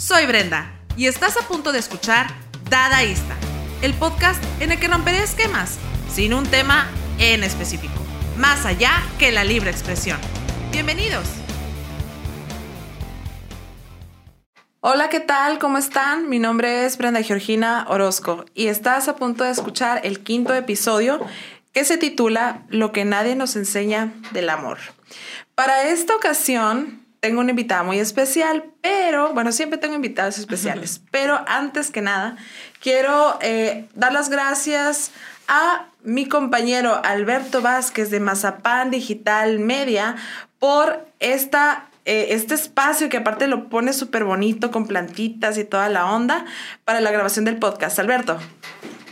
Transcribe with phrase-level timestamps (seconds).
[0.00, 2.28] Soy Brenda y estás a punto de escuchar
[2.70, 3.36] Dadaísta,
[3.82, 5.78] el podcast en el que romperé esquemas
[6.10, 6.88] sin un tema
[7.18, 7.92] en específico,
[8.38, 10.18] más allá que la libre expresión.
[10.72, 11.26] Bienvenidos.
[14.80, 15.58] Hola, ¿qué tal?
[15.58, 16.30] ¿Cómo están?
[16.30, 21.20] Mi nombre es Brenda Georgina Orozco y estás a punto de escuchar el quinto episodio
[21.74, 24.78] que se titula Lo que nadie nos enseña del amor.
[25.54, 31.40] Para esta ocasión tengo una invitada muy especial, pero bueno, siempre tengo invitados especiales, pero
[31.46, 32.36] antes que nada,
[32.80, 35.12] quiero eh, dar las gracias
[35.46, 40.16] a mi compañero Alberto Vázquez de Mazapán Digital Media
[40.58, 45.90] por esta eh, este espacio que aparte lo pone súper bonito con plantitas y toda
[45.90, 46.46] la onda
[46.84, 47.98] para la grabación del podcast.
[47.98, 48.38] Alberto.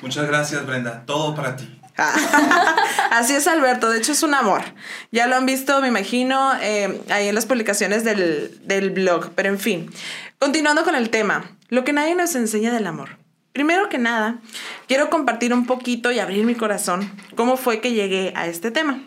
[0.01, 1.05] Muchas gracias, Brenda.
[1.05, 1.78] Todo para ti.
[3.11, 3.91] Así es, Alberto.
[3.91, 4.63] De hecho, es un amor.
[5.11, 9.31] Ya lo han visto, me imagino, eh, ahí en las publicaciones del, del blog.
[9.35, 9.91] Pero en fin,
[10.39, 13.19] continuando con el tema, lo que nadie nos enseña del amor.
[13.53, 14.39] Primero que nada,
[14.87, 19.05] quiero compartir un poquito y abrir mi corazón cómo fue que llegué a este tema.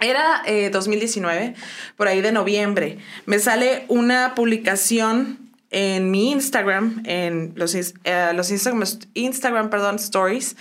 [0.00, 1.54] Era 2019, eh,
[1.96, 2.98] por ahí de noviembre.
[3.24, 5.38] Me sale una publicación
[5.70, 10.56] en mi Instagram, en los, eh, los Instagram, Instagram perdón, stories,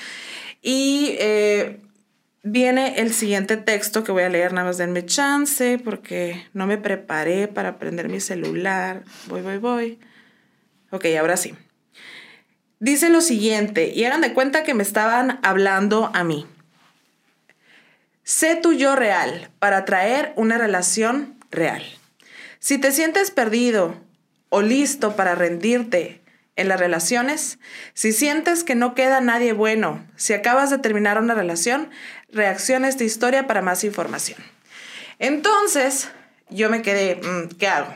[0.62, 1.81] y eh,
[2.44, 6.78] viene el siguiente texto que voy a leer, nada más denme chance porque no me
[6.78, 9.04] preparé para prender mi celular.
[9.28, 10.00] Voy, voy, voy.
[10.92, 11.56] Ok, ahora sí.
[12.80, 16.48] Dice lo siguiente, y hagan de cuenta que me estaban hablando a mí.
[18.23, 21.84] Sé tu yo real para traer una relación real.
[22.59, 23.95] Si te sientes perdido
[24.50, 26.20] o listo para rendirte
[26.55, 27.59] en las relaciones,
[27.94, 31.89] si sientes que no queda nadie bueno, si acabas de terminar una relación,
[32.30, 34.39] reacciona esta historia para más información.
[35.19, 36.09] Entonces,
[36.49, 37.95] yo me quedé, mm, ¿qué hago?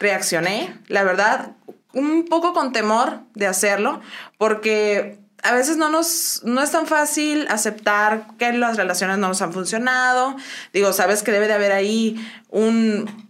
[0.00, 1.52] Reaccioné, la verdad,
[1.92, 4.00] un poco con temor de hacerlo,
[4.36, 9.42] porque a veces no nos no es tan fácil aceptar que las relaciones no nos
[9.42, 10.36] han funcionado.
[10.72, 12.16] Digo, sabes que debe de haber ahí
[12.48, 13.28] un,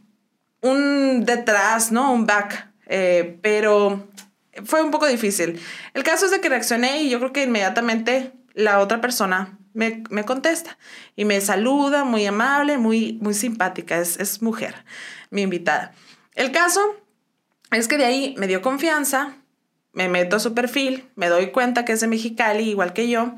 [0.61, 2.13] un detrás, ¿no?
[2.13, 2.69] Un back.
[2.87, 4.09] Eh, pero
[4.65, 5.61] fue un poco difícil.
[5.95, 10.03] El caso es de que reaccioné y yo creo que inmediatamente la otra persona me,
[10.25, 10.79] contesta
[11.15, 14.85] y me saluda, muy amable, muy, muy simpática, es, es mujer,
[15.31, 15.93] mi invitada.
[16.35, 16.81] El caso
[17.71, 19.37] es que de ahí me dio confianza,
[19.93, 23.35] me meto a su perfil, me doy cuenta que es de Mexicali, igual que yo,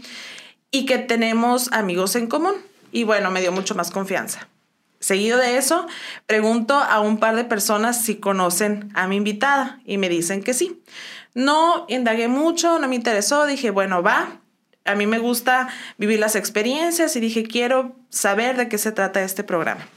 [0.71, 2.55] y que tenemos amigos en común.
[2.93, 4.49] Y bueno, me dio mucho más confianza.
[5.01, 5.87] Seguido de eso,
[6.27, 10.53] pregunto a un par de personas si conocen a mi invitada y me dicen que
[10.53, 10.83] sí.
[11.33, 14.41] No indagué mucho, no me interesó, dije, bueno, va.
[14.85, 19.23] A mí me gusta vivir las experiencias y dije, quiero saber de qué se trata
[19.23, 19.89] este programa.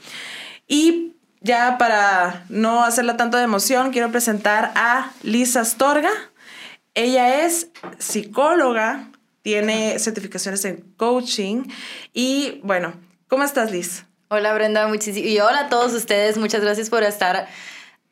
[0.66, 6.10] Y ya para no hacerla tanto de emoción, quiero presentar a Lisa Astorga.
[6.94, 9.10] Ella es psicóloga,
[9.42, 11.64] tiene certificaciones en coaching
[12.14, 12.94] y bueno,
[13.28, 14.06] ¿cómo estás Liz?
[14.36, 15.28] Hola Brenda, muchísimo.
[15.28, 17.46] Y hola a todos ustedes, muchas gracias por estar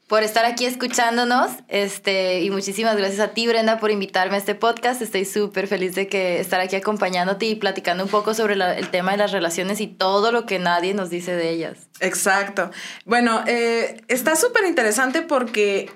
[0.06, 1.50] por estar aquí escuchándonos.
[1.66, 5.02] Este, y muchísimas gracias a ti, Brenda, por invitarme a este podcast.
[5.02, 9.10] Estoy súper feliz de que estar aquí acompañándote y platicando un poco sobre el tema
[9.10, 11.88] de las relaciones y todo lo que nadie nos dice de ellas.
[11.98, 12.70] Exacto.
[13.04, 15.90] Bueno, eh, está súper interesante porque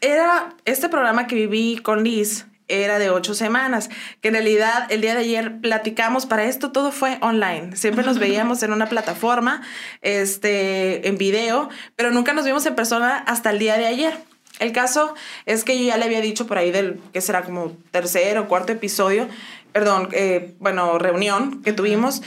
[0.00, 3.90] era este programa que viví con Liz era de ocho semanas,
[4.20, 8.18] que en realidad el día de ayer platicamos, para esto todo fue online, siempre nos
[8.20, 9.62] veíamos en una plataforma,
[10.02, 14.18] este, en video, pero nunca nos vimos en persona hasta el día de ayer.
[14.58, 17.76] El caso es que yo ya le había dicho por ahí del, que será como
[17.90, 19.28] tercer o cuarto episodio,
[19.72, 22.22] perdón, eh, bueno, reunión que tuvimos,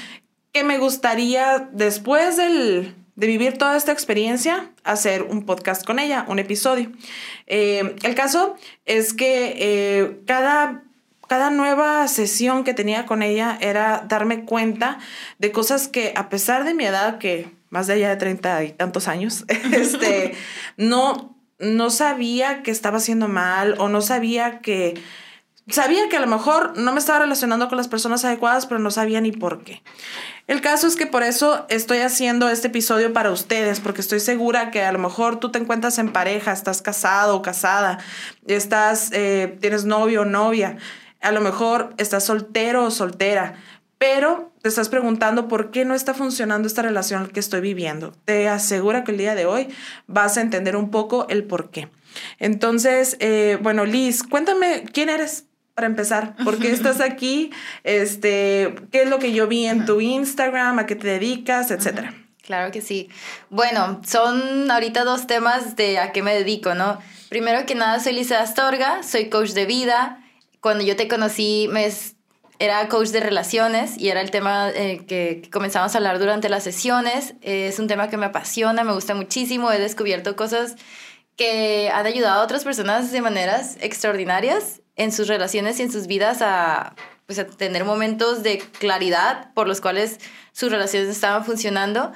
[0.52, 6.25] que me gustaría después del, de vivir toda esta experiencia, hacer un podcast con ella,
[6.30, 6.90] un episodio.
[7.47, 10.84] Eh, el caso es que eh, cada,
[11.28, 15.00] cada nueva sesión que tenía con ella era darme cuenta
[15.38, 18.72] de cosas que a pesar de mi edad, que más de allá de 30 y
[18.72, 19.44] tantos años,
[19.74, 20.34] este,
[20.78, 24.94] no, no sabía que estaba haciendo mal o no sabía que
[25.72, 28.92] sabía que a lo mejor no me estaba relacionando con las personas adecuadas, pero no
[28.92, 29.82] sabía ni por qué.
[30.48, 34.72] El caso es que por eso estoy haciendo este episodio para ustedes, porque estoy segura
[34.72, 38.00] que a lo mejor tú te encuentras en pareja, estás casado o casada,
[38.48, 40.78] estás, eh, tienes novio o novia,
[41.22, 43.56] a lo mejor estás soltero o soltera,
[44.00, 48.14] pero te estás preguntando por qué no está funcionando esta relación que estoy viviendo.
[48.26, 49.68] Te aseguro que el día de hoy
[50.08, 51.90] vas a entender un poco el por qué.
[52.40, 55.46] Entonces, eh, bueno, Liz, cuéntame quién eres
[55.79, 56.35] para empezar?
[56.43, 57.52] ¿Por qué estás aquí?
[57.85, 60.78] Este, ¿Qué es lo que yo vi en tu Instagram?
[60.78, 61.72] ¿A qué te dedicas?
[61.72, 62.14] Etcétera.
[62.46, 63.08] Claro que sí.
[63.49, 66.99] Bueno, son ahorita dos temas de a qué me dedico, ¿no?
[67.29, 70.22] primero que nada soy Lisa Astorga, soy coach de vida.
[70.59, 71.90] Cuando yo te conocí me
[72.58, 76.49] era coach de relaciones y era el tema eh, que, que, comenzamos a hablar durante
[76.49, 77.35] las sesiones.
[77.41, 79.72] es un tema que me apasiona, me gusta muchísimo.
[79.72, 80.75] He descubierto cosas
[81.37, 86.07] que han ayudado a otras personas de maneras extraordinarias en sus relaciones y en sus
[86.07, 86.93] vidas a,
[87.25, 90.19] pues, tener momentos de claridad por los cuales
[90.51, 92.11] sus relaciones estaban funcionando.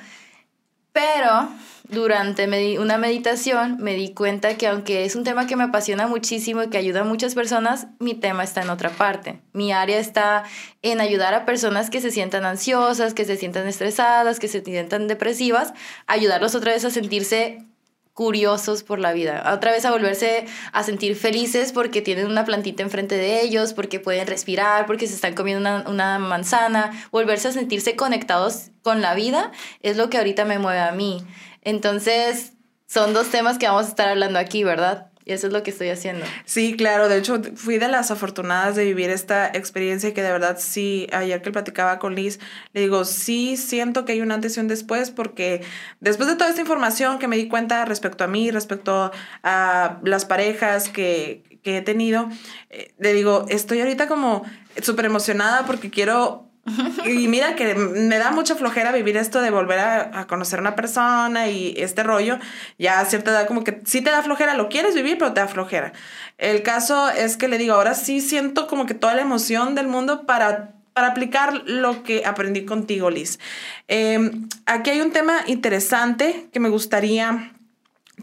[0.91, 1.49] Pero
[1.87, 6.61] durante una meditación me di cuenta que aunque es un tema que me apasiona muchísimo
[6.61, 9.41] y que ayuda a muchas personas, mi tema está en otra parte.
[9.53, 10.43] Mi área está
[10.81, 15.07] en ayudar a personas que se sientan ansiosas, que se sientan estresadas, que se sientan
[15.07, 15.73] depresivas,
[16.05, 17.65] ayudarlos otra vez a sentirse
[18.13, 22.83] curiosos por la vida, otra vez a volverse a sentir felices porque tienen una plantita
[22.83, 27.51] enfrente de ellos, porque pueden respirar, porque se están comiendo una, una, manzana, volverse a
[27.51, 29.51] sentirse conectados con la vida
[29.81, 31.25] es lo que ahorita me mueve a mí.
[31.61, 32.53] Entonces,
[32.87, 35.12] son dos temas que vamos a estar hablando aquí, ¿verdad?
[35.25, 36.25] Y eso es lo que estoy haciendo.
[36.45, 37.07] Sí, claro.
[37.07, 41.41] De hecho, fui de las afortunadas de vivir esta experiencia que de verdad sí, ayer
[41.41, 42.39] que platicaba con Liz,
[42.73, 45.61] le digo, sí siento que hay un antes y un después porque
[46.01, 49.11] después de toda esta información que me di cuenta respecto a mí, respecto
[49.43, 52.29] a las parejas que, que he tenido,
[52.69, 54.43] eh, le digo, estoy ahorita como
[54.81, 56.52] súper emocionada porque quiero
[57.05, 60.75] y mira que me da mucha flojera vivir esto de volver a, conocer a una
[60.75, 62.39] persona y este rollo.
[62.77, 65.41] Ya a cierta edad como que sí te da flojera, lo quieres vivir, pero te
[65.41, 65.91] da flojera.
[66.37, 69.87] El caso es que le digo, ahora sí siento como que toda la emoción del
[69.87, 73.39] mundo para, para aplicar lo que aprendí contigo, Liz.
[73.87, 77.51] Em, aquí hay un tema interesante que me gustaría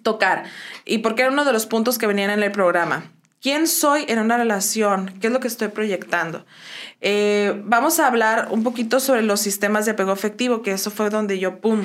[0.02, 0.44] tocar
[0.86, 3.04] y porque era uno de los puntos que venían en el programa.
[3.40, 5.18] ¿Quién soy en una relación?
[5.18, 6.44] ¿Qué es lo que estoy proyectando?
[7.00, 11.08] Eh, vamos a hablar un poquito sobre los sistemas de apego afectivo, que eso fue
[11.08, 11.82] donde yo, ¡pum!,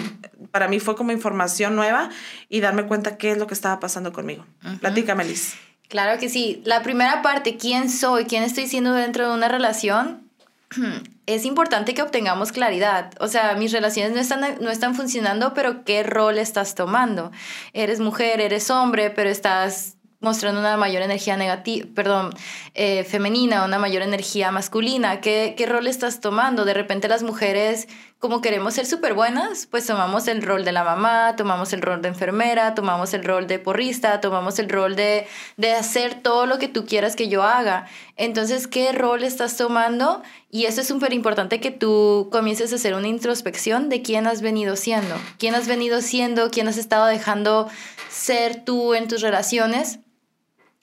[0.51, 2.09] para mí fue como información nueva
[2.49, 4.45] y darme cuenta qué es lo que estaba pasando conmigo.
[4.81, 5.55] Platícame, Liz.
[5.87, 6.61] Claro que sí.
[6.65, 8.25] La primera parte, ¿quién soy?
[8.25, 10.29] ¿Quién estoy siendo dentro de una relación?
[11.27, 13.11] Es importante que obtengamos claridad.
[13.19, 17.31] O sea, mis relaciones no están, no están funcionando, pero ¿qué rol estás tomando?
[17.73, 22.31] Eres mujer, eres hombre, pero estás mostrando una mayor energía negativa, perdón,
[22.73, 25.21] eh, femenina, una mayor energía masculina.
[25.21, 26.65] ¿Qué, ¿Qué rol estás tomando?
[26.65, 27.87] De repente las mujeres,
[28.19, 32.01] como queremos ser súper buenas, pues tomamos el rol de la mamá, tomamos el rol
[32.01, 35.27] de enfermera, tomamos el rol de porrista, tomamos el rol de,
[35.57, 37.87] de hacer todo lo que tú quieras que yo haga.
[38.15, 40.23] Entonces, ¿qué rol estás tomando?
[40.49, 44.41] Y eso es súper importante que tú comiences a hacer una introspección de quién has
[44.41, 47.69] venido siendo, quién has venido siendo, quién has estado dejando
[48.09, 49.99] ser tú en tus relaciones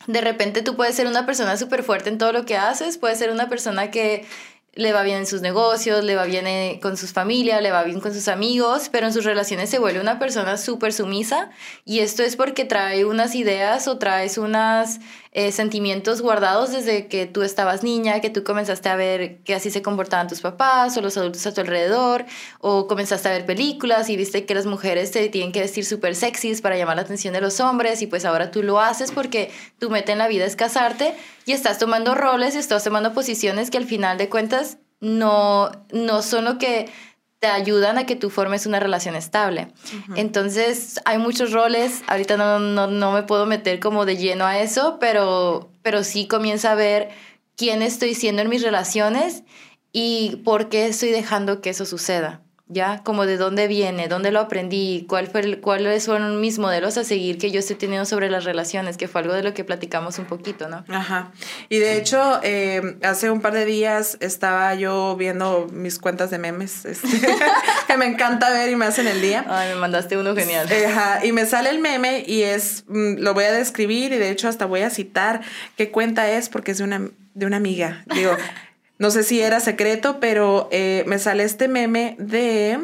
[0.06, 3.18] de repente tú puedes ser una persona súper fuerte en todo lo que haces, puedes
[3.18, 4.26] ser una persona que
[4.74, 7.82] le va bien en sus negocios, le va bien eh, con sus familias, le va
[7.84, 11.50] bien con sus amigos, pero en sus relaciones se vuelve una persona súper sumisa
[11.84, 14.98] y esto es porque trae unas ideas o traes unos
[15.34, 19.70] eh, sentimientos guardados desde que tú estabas niña, que tú comenzaste a ver que así
[19.70, 22.26] se comportaban tus papás o los adultos a tu alrededor,
[22.60, 26.14] o comenzaste a ver películas y viste que las mujeres te tienen que vestir súper
[26.16, 29.50] sexys para llamar la atención de los hombres y pues ahora tú lo haces porque
[29.78, 31.14] tu meta en la vida es casarte
[31.46, 36.20] y estás tomando roles y estás tomando posiciones que al final de cuentas no, no
[36.20, 36.90] son lo que
[37.42, 39.66] te ayudan a que tú formes una relación estable.
[40.14, 44.60] Entonces, hay muchos roles, ahorita no, no, no, me puedo meter como de lleno a
[44.60, 47.08] eso, pero, pero sí comienza a ver
[47.56, 49.42] quién estoy siendo en mis relaciones
[49.90, 52.41] y por qué estoy dejando que eso suceda.
[52.72, 53.02] ¿Ya?
[53.04, 57.04] Como de dónde viene, dónde lo aprendí, cuál fue el, cuáles fueron mis modelos a
[57.04, 60.18] seguir que yo estoy teniendo sobre las relaciones, que fue algo de lo que platicamos
[60.18, 60.84] un poquito, ¿no?
[60.88, 61.32] Ajá.
[61.68, 66.38] Y de hecho, eh, hace un par de días estaba yo viendo mis cuentas de
[66.38, 67.08] memes, este,
[67.86, 69.44] que me encanta ver y me hacen el día.
[69.48, 70.68] Ay, me mandaste uno genial.
[70.88, 74.30] Ajá, y me sale el meme y es, mm, lo voy a describir y de
[74.30, 75.42] hecho hasta voy a citar
[75.76, 78.04] qué cuenta es porque es de una, de una amiga.
[78.14, 78.36] Digo,
[78.98, 82.78] no sé si era secreto, pero eh, me sale este meme de...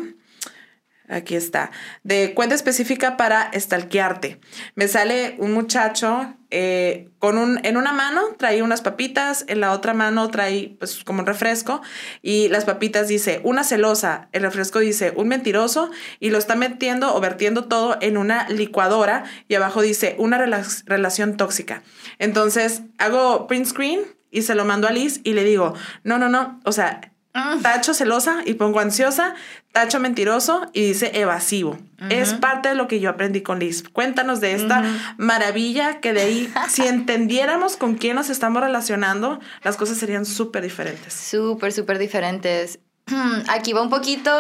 [1.10, 1.70] Aquí está.
[2.02, 4.40] De cuenta específica para estalquearte.
[4.74, 9.72] Me sale un muchacho eh, con un, en una mano trae unas papitas, en la
[9.72, 11.82] otra mano trae pues como un refresco
[12.22, 17.14] y las papitas dice una celosa, el refresco dice un mentiroso y lo está metiendo
[17.14, 21.82] o vertiendo todo en una licuadora y abajo dice una relación tóxica.
[22.18, 24.00] Entonces hago print screen
[24.30, 27.56] y se lo mando a Liz y le digo, no, no, no, o sea, ah.
[27.62, 29.35] tacho celosa y pongo ansiosa,
[29.73, 31.78] tacho mentiroso y dice evasivo.
[32.11, 33.82] Es parte de lo que yo aprendí con Liz.
[33.82, 34.85] Cuéntanos de esta
[35.16, 40.62] maravilla que de ahí, si entendiéramos con quién nos estamos relacionando, las cosas serían súper
[40.62, 41.12] diferentes.
[41.12, 42.78] Súper, súper diferentes.
[43.49, 44.32] Aquí va un poquito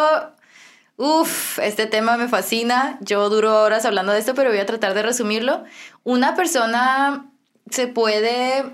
[0.98, 2.98] Uf, este tema me fascina.
[3.00, 5.62] Yo duro horas hablando de esto, pero voy a tratar de resumirlo.
[6.02, 7.30] Una persona
[7.70, 8.64] se puede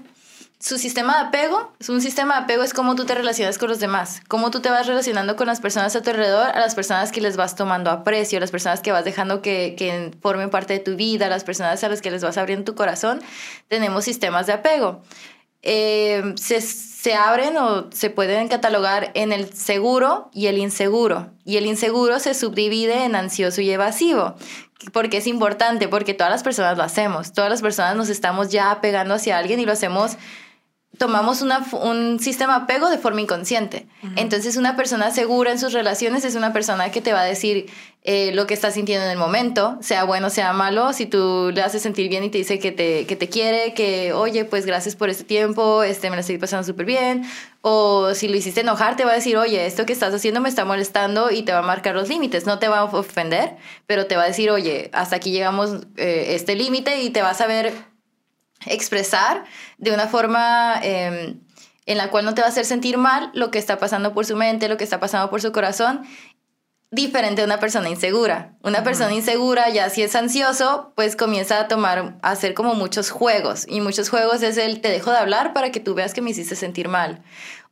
[0.65, 3.81] su sistema de apego, un sistema de apego es cómo tú te relacionas con los
[3.81, 7.13] demás, cómo tú te vas relacionando con las personas a tu alrededor, a las personas
[7.13, 10.73] que les vas tomando aprecio, a las personas que vas dejando que, que formen parte
[10.73, 13.21] de tu vida, a las personas a las que les vas abriendo tu corazón.
[13.69, 15.03] Tenemos sistemas de apego.
[15.61, 21.31] Eh, se, se abren o se pueden catalogar en el seguro y el inseguro.
[21.45, 24.35] Y el inseguro se subdivide en ansioso y evasivo.
[24.95, 27.35] Porque es importante, porque todas las personas lo hacemos.
[27.35, 30.17] Todas las personas nos estamos ya apegando hacia alguien y lo hacemos
[30.99, 33.87] tomamos un sistema apego de forma inconsciente.
[34.17, 37.67] Entonces, una persona segura en sus relaciones es una persona que te va a decir
[38.07, 40.93] eh, lo que está sintiendo en el momento, sea bueno, sea malo.
[40.93, 44.13] Si tú le haces sentir bien y te dice que te, que te quiere, que,
[44.13, 47.25] oye, pues gracias por este tiempo, este, me lo estoy pasando súper bien.
[47.63, 50.51] O si lo hiciste enojar, te va a decir, oye, esto que estás haciendo me
[50.51, 52.45] está molestando y te va a marcar los límites.
[52.45, 56.35] No te va a ofender, pero te va a decir, oye, hasta aquí llegamos eh,
[56.35, 57.73] este límite y te vas a ver
[58.67, 59.45] expresar
[59.79, 61.41] de una forma em,
[61.87, 64.27] en la cual no te va a hacer sentir mal lo que está pasando por
[64.27, 66.07] su mente, lo que está pasando por su corazón,
[66.95, 68.55] diferente a una persona insegura.
[68.63, 73.11] Una persona insegura, ya si es ansioso, pues comienza a tomar, a hacer como muchos
[73.11, 73.67] juegos.
[73.69, 76.31] Y muchos juegos es el te dejo de hablar para que tú veas que me
[76.31, 77.23] hiciste sentir mal.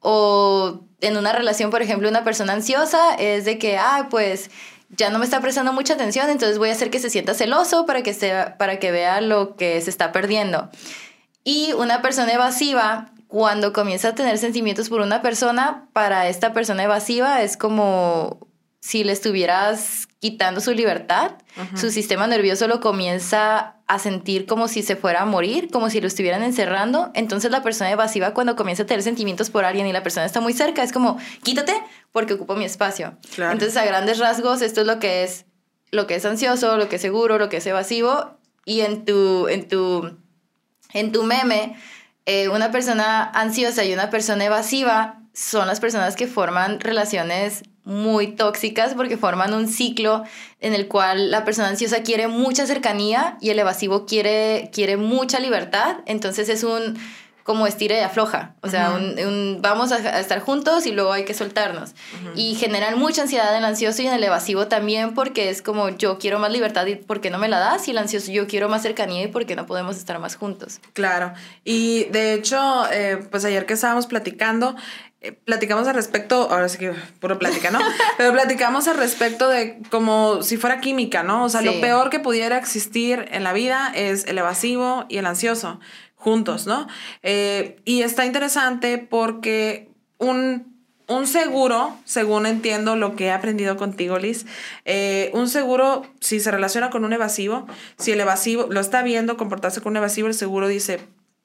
[0.01, 4.51] O en una relación, por ejemplo, una persona ansiosa es de que, ah, pues
[4.97, 7.87] ya no me está prestando mucha atención, entonces voy a hacer que se sienta celoso
[7.87, 10.71] para que, sea, para que vea lo que se está perdiendo.
[11.45, 16.85] Y una persona evasiva, cuando comienza a tener sentimientos por una persona, para esta persona
[16.85, 18.39] evasiva es como
[18.83, 21.37] si le estuvieras quitando su libertad,
[21.77, 26.01] su sistema nervioso lo comienza a sentir como si se fuera a morir, como si
[26.01, 27.13] lo estuvieran encerrando.
[27.15, 30.41] Entonces la persona evasiva cuando comienza a tener sentimientos por alguien y la persona está
[30.41, 31.75] muy cerca, es como, quítate
[32.11, 33.17] porque ocupo mi espacio.
[33.39, 35.47] Entonces a grandes rasgos esto es lo que es
[35.93, 39.47] lo que es ansioso, lo que es seguro, lo que es evasivo y en tu
[39.47, 40.19] en tu
[40.93, 41.77] en tu meme
[42.27, 48.29] eh, una persona ansiosa y una persona evasiva son las personas que forman relaciones muy
[48.29, 50.23] tóxicas porque forman un ciclo
[50.61, 55.41] en el cual la persona ansiosa quiere mucha cercanía y el evasivo quiere, quiere mucha
[55.41, 55.97] libertad.
[56.07, 56.99] Entonces es un
[57.43, 58.55] como estira y afloja.
[58.61, 61.93] O sea, un, vamos a, estar juntos y luego hay que soltarnos.
[62.37, 65.89] Y generan mucha ansiedad en el ansioso y en el evasivo también porque es como
[65.89, 67.89] yo quiero más libertad y ¿por qué no me la das?
[67.89, 70.81] Y el ansioso yo quiero más cercanía y ¿por qué no podemos estar más juntos?
[70.93, 71.33] Claro.
[71.65, 74.77] Y de hecho, eh, pues ayer que estábamos platicando,
[75.23, 77.79] eh, platicamos al respecto, ahora sí que puro plática, ¿no?
[78.19, 81.45] Pero platicamos al respecto de como si fuera química, ¿no?
[81.45, 85.27] O sea, lo peor que pudiera existir en la vida es el evasivo y el
[85.27, 85.79] ansioso
[86.17, 86.89] juntos, ¿no?
[87.23, 90.77] Eh, y está interesante porque un,
[91.09, 94.47] un, seguro, según entiendo lo que he aprendido contigo, Liz,
[94.85, 99.37] eh, un seguro, si se relaciona con un evasivo, si el evasivo lo está viendo
[99.37, 101.01] comportarse con un evasivo, el seguro dice,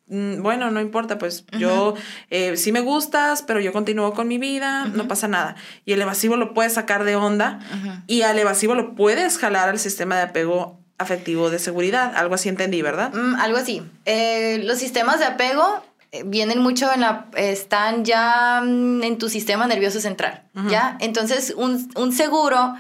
[0.09, 1.95] bueno, no importa, pues yo
[2.29, 5.55] eh, sí me gustas, pero yo continúo con mi vida, no pasa nada.
[5.85, 7.59] Y el evasivo lo puedes sacar de onda
[8.07, 12.15] y al evasivo lo puedes jalar al sistema de apego afectivo de seguridad.
[12.15, 13.13] Algo así entendí, ¿verdad?
[13.13, 13.83] Mm, algo así.
[14.05, 19.29] Eh, los sistemas de apego eh, vienen mucho en la, están ya mm, en tu
[19.29, 20.97] sistema nervioso central, ¿ya?
[20.99, 22.75] Entonces, un, un seguro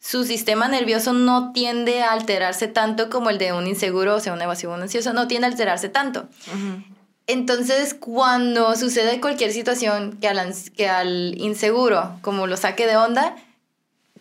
[0.00, 4.32] su sistema nervioso no tiende a alterarse tanto como el de un inseguro, o sea,
[4.32, 6.26] un evasivo, un ansioso, no tiende a alterarse tanto.
[7.26, 13.36] Entonces, cuando sucede cualquier situación que al, que al inseguro, como lo saque de onda,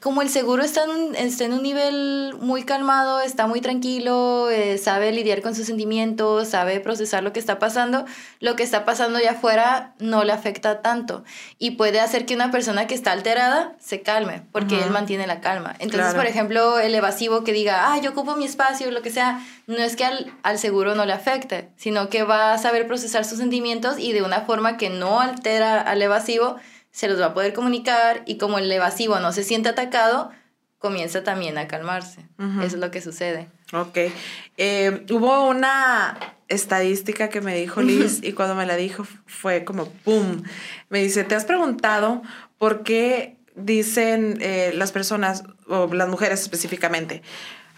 [0.01, 4.49] como el seguro está en un, está en un nivel muy calmado, está muy tranquilo,
[4.49, 8.05] eh, sabe lidiar con sus sentimientos, sabe procesar lo que está pasando,
[8.39, 11.23] lo que está pasando allá afuera no le afecta tanto
[11.57, 15.41] y puede hacer que una persona que está alterada se calme porque él mantiene la
[15.41, 15.75] calma.
[15.79, 19.45] Entonces, por ejemplo, el evasivo que diga, ah, yo ocupo mi espacio, lo que sea,
[19.67, 23.25] no es que al, al seguro no le afecte, sino que va a saber procesar
[23.25, 26.55] sus sentimientos y de una forma que no altera al evasivo,
[26.99, 30.31] se los va a poder comunicar y como el evasivo no se siente atacado,
[30.79, 32.27] comienza también a calmarse.
[32.37, 33.47] Eso es lo que sucede.
[33.71, 34.11] Ok.
[34.57, 39.85] Eh, hubo una estadística que me dijo Liz y cuando me la dijo fue como
[39.85, 40.43] ¡pum!
[40.89, 42.21] Me dice, ¿te has preguntado
[42.57, 47.21] por qué dicen eh, las personas, o las mujeres específicamente,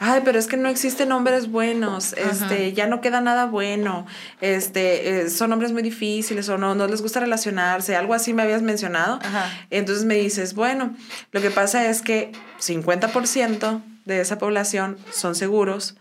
[0.04, 4.08] ay, pero es que no existen hombres buenos, este, ya no queda nada bueno,
[4.42, 8.42] este, eh, son hombres muy difíciles o no, no les gusta relacionarse, algo así me
[8.42, 9.20] habías mencionado.
[9.70, 10.96] Entonces me dices, bueno,
[11.32, 15.96] lo que pasa es que 50% de esa población son seguros,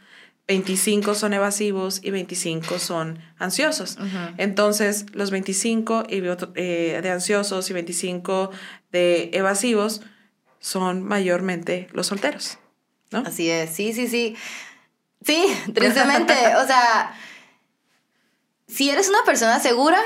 [0.48, 3.98] 25 son evasivos y 25 son ansiosos.
[4.38, 8.50] Entonces, los 25 eh, de ansiosos y 25
[8.92, 10.00] de evasivos
[10.58, 12.58] son mayormente los solteros,
[13.10, 13.22] ¿no?
[13.26, 14.36] Así es, sí, sí, sí.
[15.24, 17.14] Sí, tristemente, o sea,
[18.66, 20.00] si eres una persona segura,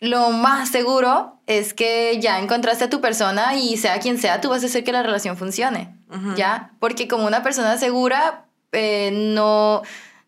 [0.00, 4.50] lo más seguro es que ya encontraste a tu persona y sea quien sea, tú
[4.50, 5.96] vas a hacer que la relación funcione,
[6.36, 6.72] ¿ya?
[6.78, 9.82] Porque como una persona segura, eh, no,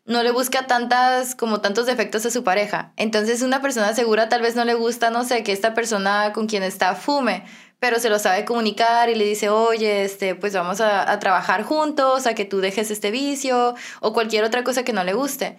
[0.07, 2.93] no le busca tantas, como tantos defectos a su pareja.
[2.97, 6.47] Entonces una persona segura tal vez no le gusta, no sé, que esta persona con
[6.47, 7.45] quien está fume,
[7.81, 11.65] pero se lo sabe comunicar y le dice, oye, este, pues vamos a, a trabajar
[11.65, 15.59] juntos, a que tú dejes este vicio o cualquier otra cosa que no le guste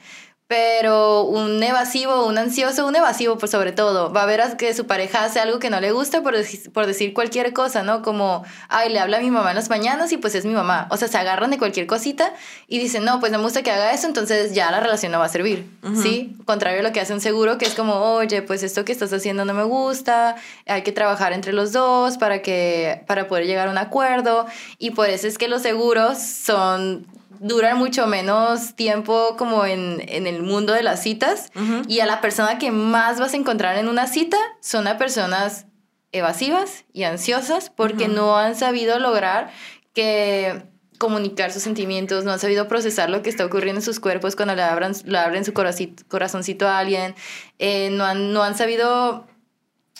[0.51, 4.73] pero un evasivo, un ansioso, un evasivo por sobre todo, va a ver a que
[4.73, 6.33] su pareja hace algo que no le gusta por,
[6.73, 8.01] por decir cualquier cosa, ¿no?
[8.01, 10.89] Como, ay, le habla a mi mamá en las mañanas y pues es mi mamá.
[10.91, 12.33] O sea, se agarran de cualquier cosita
[12.67, 15.19] y dicen, no, pues no me gusta que haga eso, entonces ya la relación no
[15.19, 16.35] va a servir, ¿sí?
[16.43, 19.13] Contrario a lo que hace un seguro, que es como, oye, pues esto que estás
[19.13, 20.35] haciendo no me gusta,
[20.67, 24.47] hay que trabajar entre los dos para, que, para poder llegar a un acuerdo.
[24.79, 27.07] Y por eso es que los seguros son
[27.41, 31.51] duran mucho menos tiempo como en, el mundo de las citas.
[31.87, 35.65] Y a la persona que más vas a encontrar en una cita son a personas
[36.11, 39.49] evasivas y ansiosas porque no han sabido lograr
[39.93, 40.63] que
[40.99, 44.53] comunicar sus sentimientos, no han sabido procesar lo que está ocurriendo en sus cuerpos cuando
[44.53, 47.15] le abran, le abren su corazoncito a alguien,
[47.57, 49.25] eh, no, han, no han sabido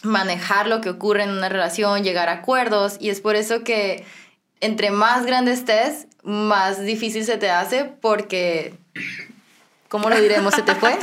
[0.03, 2.97] manejar lo que ocurre en una relación, llegar a acuerdos.
[2.99, 4.05] Y es por eso que
[4.61, 8.75] entre más grande estés, más difícil se te hace porque,
[9.89, 10.53] ¿cómo lo diremos?
[10.53, 10.97] ¿Se te fue?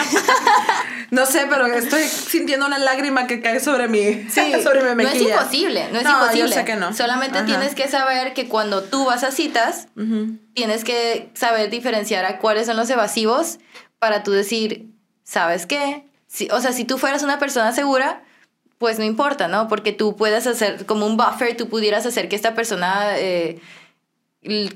[1.11, 4.29] no sé, pero estoy sintiendo una lágrima que cae sobre mi,
[4.63, 5.35] sobre mi mejilla.
[5.35, 6.49] No es imposible, no es imposible.
[6.49, 6.95] Yo sé que no.
[6.95, 9.89] Solamente tienes que saber que cuando tú vas a citas,
[10.55, 13.59] tienes que saber diferenciar a cuáles son los evasivos
[13.99, 14.87] para tú decir,
[15.25, 16.05] ¿sabes qué?
[16.29, 18.23] Si, o sea, si tú fueras una persona segura,
[18.79, 19.69] pues no importa, ¿no?
[19.69, 23.61] Porque tú puedes hacer como un buffer, tú pudieras hacer que esta persona eh,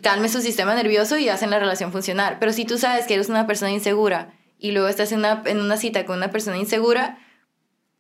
[0.00, 2.38] calme su sistema nervioso y hacen la relación funcionar.
[2.40, 5.60] Pero si tú sabes que eres una persona insegura y luego estás en una, en
[5.60, 7.18] una cita con una persona insegura,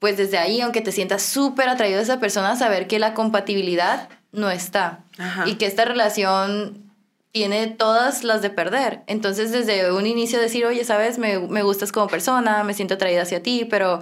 [0.00, 4.08] pues desde ahí, aunque te sientas súper atraído a esa persona, saber que la compatibilidad
[4.32, 5.04] no está
[5.46, 6.90] y que esta relación
[7.30, 9.02] tiene todas las de perder.
[9.06, 13.22] Entonces, desde un inicio decir, oye, sabes, me, me gustas como persona, me siento atraída
[13.22, 14.00] hacia ti, pero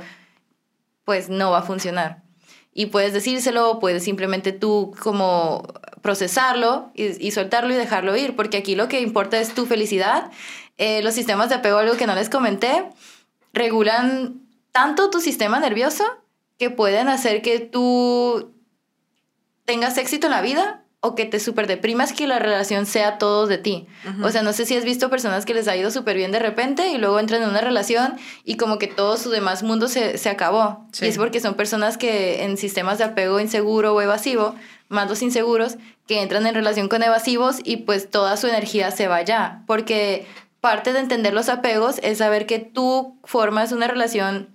[1.11, 2.23] pues no va a funcionar.
[2.73, 5.65] Y puedes decírselo, puedes simplemente tú como
[6.03, 10.31] procesarlo y, soltarlo y dejarlo ir, porque aquí lo que importa es tu felicidad.
[10.79, 12.85] Eh, los sistemas de apego, algo que no les comenté,
[13.53, 16.05] regulan tanto tu sistema nervioso
[16.61, 18.55] que pueden hacer que tú
[19.65, 23.47] tengas éxito en la vida o que te súper deprimas que la relación sea todo
[23.47, 23.87] de ti.
[24.23, 26.39] O sea, no sé si has visto personas que les ha ido súper bien de
[26.39, 30.19] repente y luego entran en una relación y como que todo su demás mundo se,
[30.19, 30.87] se acabó.
[31.01, 34.55] Y es porque son personas que en sistemas de apego inseguro o evasivo,
[34.89, 39.09] más los inseguros, que entran en relación con evasivos y pues toda su energía se
[39.09, 39.63] va allá.
[39.67, 40.27] Porque
[40.61, 44.51] parte de entender los apegos es saber que tú formas una relación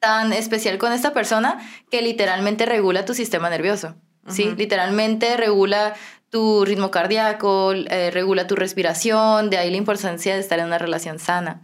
[0.00, 1.58] tan especial con esta persona
[1.90, 3.94] que literalmente regula tu sistema nervioso.
[4.28, 4.54] ¿Sí?
[4.56, 5.94] Literalmente regula
[6.30, 10.78] tu ritmo cardíaco, eh, regula tu respiración, de ahí la importancia de estar en una
[10.78, 11.62] relación sana.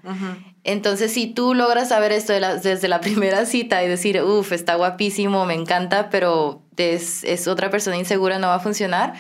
[0.63, 5.45] Entonces, si tú logras saber esto desde la primera cita y decir, uff, está guapísimo,
[5.45, 9.15] me encanta, pero es, es, otra persona insegura, no va a funcionar,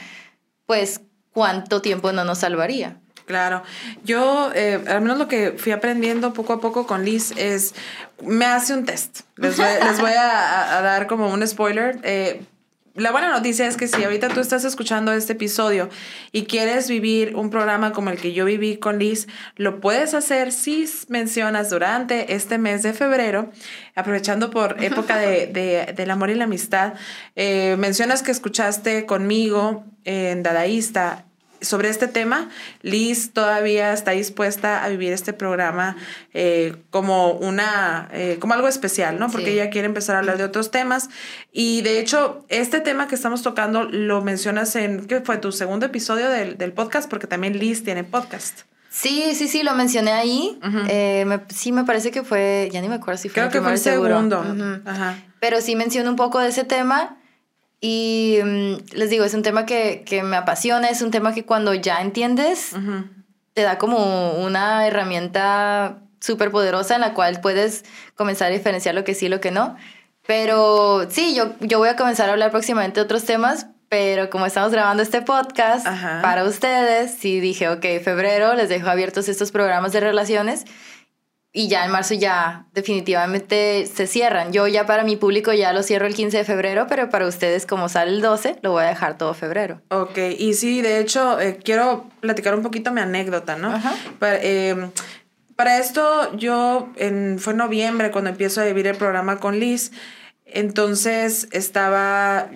[0.66, 1.02] pues,
[1.32, 2.98] ¿cuánto tiempo no nos salvaría?
[3.26, 3.62] Claro,
[4.04, 7.74] yo eh, al menos lo que fui aprendiendo poco a poco con Liz es,
[8.22, 9.20] me hace un test.
[9.36, 11.98] Les voy, les voy a, a, dar como un spoiler.
[12.02, 12.42] Eh,
[12.94, 15.88] la buena noticia es que si ahorita tú estás escuchando este episodio
[16.30, 19.26] y quieres vivir un programa como el que yo viví con Liz,
[19.56, 23.50] lo puedes hacer si mencionas durante este mes de febrero,
[23.96, 26.94] aprovechando por época de, del amor y la amistad,
[27.34, 31.24] eh, mencionas que escuchaste conmigo en Dadaísta
[31.64, 32.48] sobre este tema,
[32.82, 35.96] Liz todavía está dispuesta a vivir este programa
[36.32, 39.30] eh, como una, eh, como algo especial, ¿no?
[39.30, 41.10] Porque ella quiere empezar a hablar de otros temas.
[41.52, 45.86] Y de hecho, este tema que estamos tocando lo mencionas en, ¿qué fue tu segundo
[45.86, 47.08] episodio del, podcast?
[47.08, 48.62] Porque también Liz tiene podcast.
[48.90, 50.58] Sí, sí, sí, lo mencioné ahí.
[50.88, 53.72] Eh, sí, me parece que fue, ya ni me acuerdo si fue Creo que fue
[53.72, 54.44] el segundo.
[55.40, 57.16] Pero sí menciono un poco de ese tema.
[57.86, 61.44] Y mm, les digo, es un tema que, que, me apasiona, es un tema que
[61.44, 62.74] cuando ya entiendes,
[63.52, 69.04] te da como una herramienta súper poderosa en la cual puedes comenzar a diferenciar lo
[69.04, 69.76] que sí y lo que no.
[70.26, 74.46] Pero sí, yo, yo voy a comenzar a hablar próximamente de otros temas, pero como
[74.46, 75.86] estamos grabando este podcast
[76.22, 80.64] para ustedes, sí dije, ok, febrero les dejo abiertos estos programas de relaciones
[81.56, 84.52] y ya en marzo ya definitivamente se cierran.
[84.52, 87.64] Yo ya para mi público ya lo cierro el 15 de febrero, pero para ustedes
[87.64, 89.80] como sale el 12, lo voy a dejar todo febrero.
[89.88, 93.68] Ok, y sí, de hecho, eh, quiero platicar un poquito mi anécdota, ¿no?
[93.68, 93.94] Ajá.
[94.18, 94.90] Para, eh,
[95.54, 99.92] para esto, yo, en, fue en noviembre cuando empiezo a vivir el programa con Liz,
[100.46, 102.48] entonces estaba,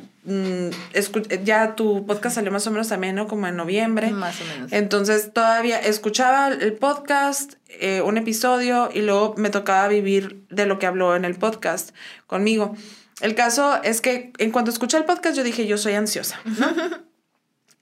[1.44, 3.26] ya tu podcast salió más o menos también, ¿no?
[3.26, 4.10] Como en noviembre.
[4.10, 4.72] Más o menos.
[4.72, 10.78] Entonces todavía escuchaba el podcast, eh, un episodio y luego me tocaba vivir de lo
[10.78, 11.94] que habló en el podcast
[12.26, 12.76] conmigo.
[13.20, 16.68] El caso es que en cuanto escuché el podcast yo dije yo soy ansiosa, ¿no?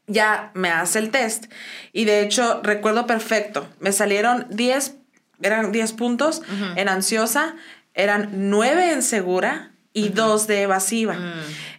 [0.06, 1.46] ya me hace el test
[1.92, 4.94] y de hecho recuerdo perfecto, me salieron 10,
[5.42, 6.42] eran 10 puntos
[6.76, 7.56] en ansiosa,
[7.94, 11.14] eran 9 en segura y 2 de evasiva.
[11.14, 11.32] Mm.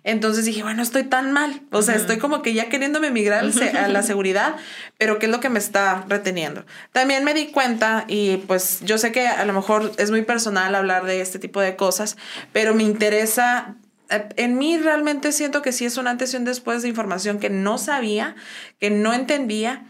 [0.03, 1.61] Entonces dije, bueno, estoy tan mal.
[1.71, 4.55] O sea, estoy como que ya queriéndome migrar a la seguridad,
[4.97, 6.65] pero ¿qué es lo que me está reteniendo?
[6.93, 10.73] También me di cuenta, y pues yo sé que a lo mejor es muy personal
[10.73, 12.17] hablar de este tipo de cosas,
[12.53, 13.75] pero me interesa.
[14.09, 17.37] eh, En mí realmente siento que sí es un antes y un después de información
[17.37, 18.35] que no sabía,
[18.79, 19.85] que no entendía,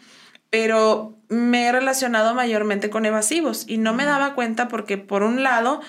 [0.49, 5.43] pero me he relacionado mayormente con evasivos y no me daba cuenta porque por un
[5.43, 5.81] lado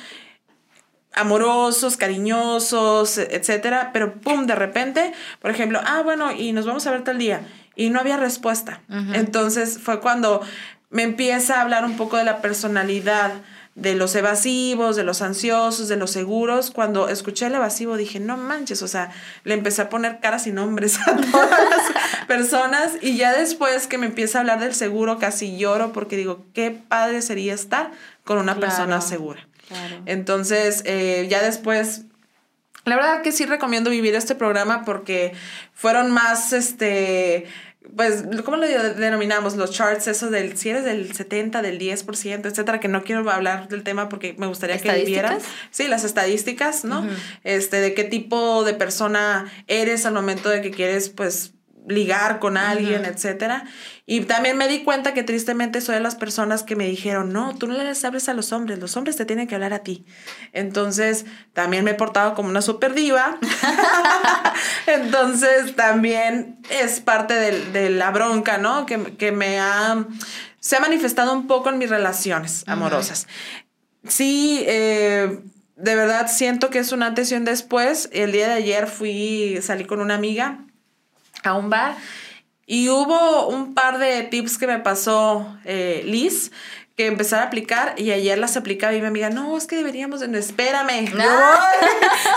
[1.14, 6.90] amorosos, cariñosos, etcétera, pero pum, de repente, por ejemplo, ah, bueno, y nos vamos a
[6.90, 7.40] ver tal día,
[7.74, 8.80] y no había respuesta.
[9.14, 10.40] Entonces fue cuando
[10.90, 13.32] me empieza a hablar un poco de la personalidad
[13.74, 16.72] de los evasivos, de los ansiosos, de los seguros.
[16.72, 19.12] Cuando escuché el evasivo dije, no manches, o sea,
[19.44, 23.96] le empecé a poner caras y nombres a todas las personas y ya después que
[23.98, 27.92] me empieza a hablar del seguro casi lloro porque digo, qué padre sería estar
[28.24, 28.66] con una Claro.
[28.68, 29.46] persona segura.
[29.68, 30.02] Claro.
[30.06, 32.02] Entonces, eh, ya después,
[32.84, 35.34] la verdad que sí recomiendo vivir este programa porque
[35.74, 37.46] fueron más, este,
[37.94, 39.56] pues, ¿cómo lo denominamos?
[39.56, 43.68] Los charts, esos del, si eres del 70, del 10%, etcétera, que no quiero hablar
[43.68, 45.38] del tema porque me gustaría que vivieran.
[45.70, 47.06] Sí, las estadísticas, ¿no?
[47.44, 51.52] Este, de qué tipo de persona eres al momento de que quieres, pues,
[51.88, 53.64] ligar con alguien, etcétera.
[54.06, 57.56] Y también me di cuenta que tristemente soy de las personas que me dijeron, no,
[57.56, 60.04] tú no les hables a los hombres, los hombres te tienen que hablar a ti.
[60.52, 63.38] Entonces, también me he portado como una super diva.
[64.86, 68.86] Entonces, también es parte del- de, la bronca, ¿no?
[68.86, 70.06] Que, que me ha,
[70.60, 73.26] se ha manifestado un poco en mis relaciones amorosas.
[74.06, 75.40] Sí, eh,
[75.76, 78.08] de verdad siento que es un antes y un después.
[78.12, 80.64] El día de ayer fui, salí con una amiga
[81.44, 81.94] a un bar
[82.66, 86.50] y hubo un par de tips que me pasó eh, Liz
[86.96, 90.18] que empecé a aplicar y ayer las aplicaba y mi amiga, no, es que deberíamos,
[90.18, 90.36] de...
[90.36, 91.70] espérame, yo Ah.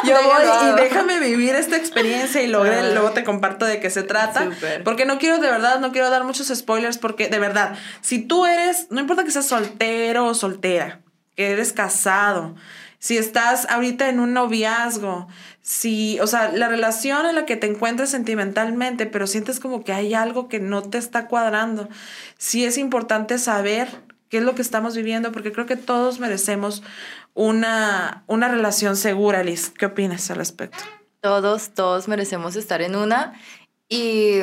[0.03, 2.89] voy, yo voy y déjame vivir esta experiencia y logré, Ah.
[2.93, 4.51] luego te comparto de qué se trata,
[4.83, 8.45] porque no quiero de verdad, no quiero dar muchos spoilers porque de verdad, si tú
[8.45, 10.99] eres, no importa que seas soltero o soltera,
[11.35, 12.53] que eres casado,
[13.01, 15.27] si estás ahorita en un noviazgo,
[15.63, 19.91] si, o sea, la relación en la que te encuentres sentimentalmente, pero sientes como que
[19.91, 21.89] hay algo que no te está cuadrando,
[22.37, 23.89] sí es importante saber
[24.29, 26.83] qué es lo que estamos viviendo, porque creo que todos merecemos
[27.33, 29.71] una, una relación segura, Liz.
[29.71, 30.83] ¿Qué opinas al respecto?
[31.21, 33.33] Todos, todos merecemos estar en una.
[33.89, 34.41] Y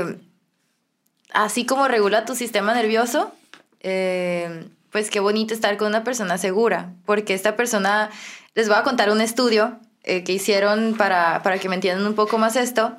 [1.32, 3.32] así como regula tu sistema nervioso,
[3.78, 8.10] eh, pues qué bonito estar con una persona segura, porque esta persona,
[8.58, 12.16] les voy a contar un estudio eh, que hicieron para, para que me entiendan un
[12.16, 12.96] poco más esto.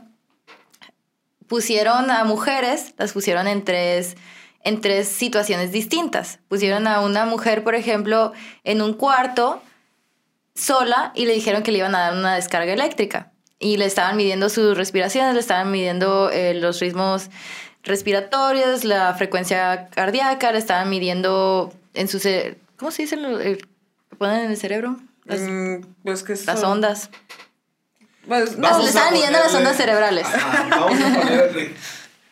[1.48, 4.16] Pusieron a mujeres, las pusieron en tres,
[4.64, 6.40] en tres situaciones distintas.
[6.48, 8.32] Pusieron a una mujer, por ejemplo,
[8.64, 9.62] en un cuarto
[10.56, 13.34] sola y le dijeron que le iban a dar una descarga eléctrica.
[13.60, 17.32] Y le estaban midiendo sus respiraciones, le estaban midiendo eh, los ritmos
[17.84, 22.22] respiratorios, la frecuencia cardíaca, le estaban midiendo en su...
[22.78, 23.18] ¿Cómo se dice?
[24.18, 24.96] ponen en el cerebro?
[25.30, 27.10] Las, Mm, pues que las son- ondas.
[28.28, 30.26] Pues, no, le estaban midiendo las ondas cerebrales.
[30.28, 31.72] Ajá, vamos a poner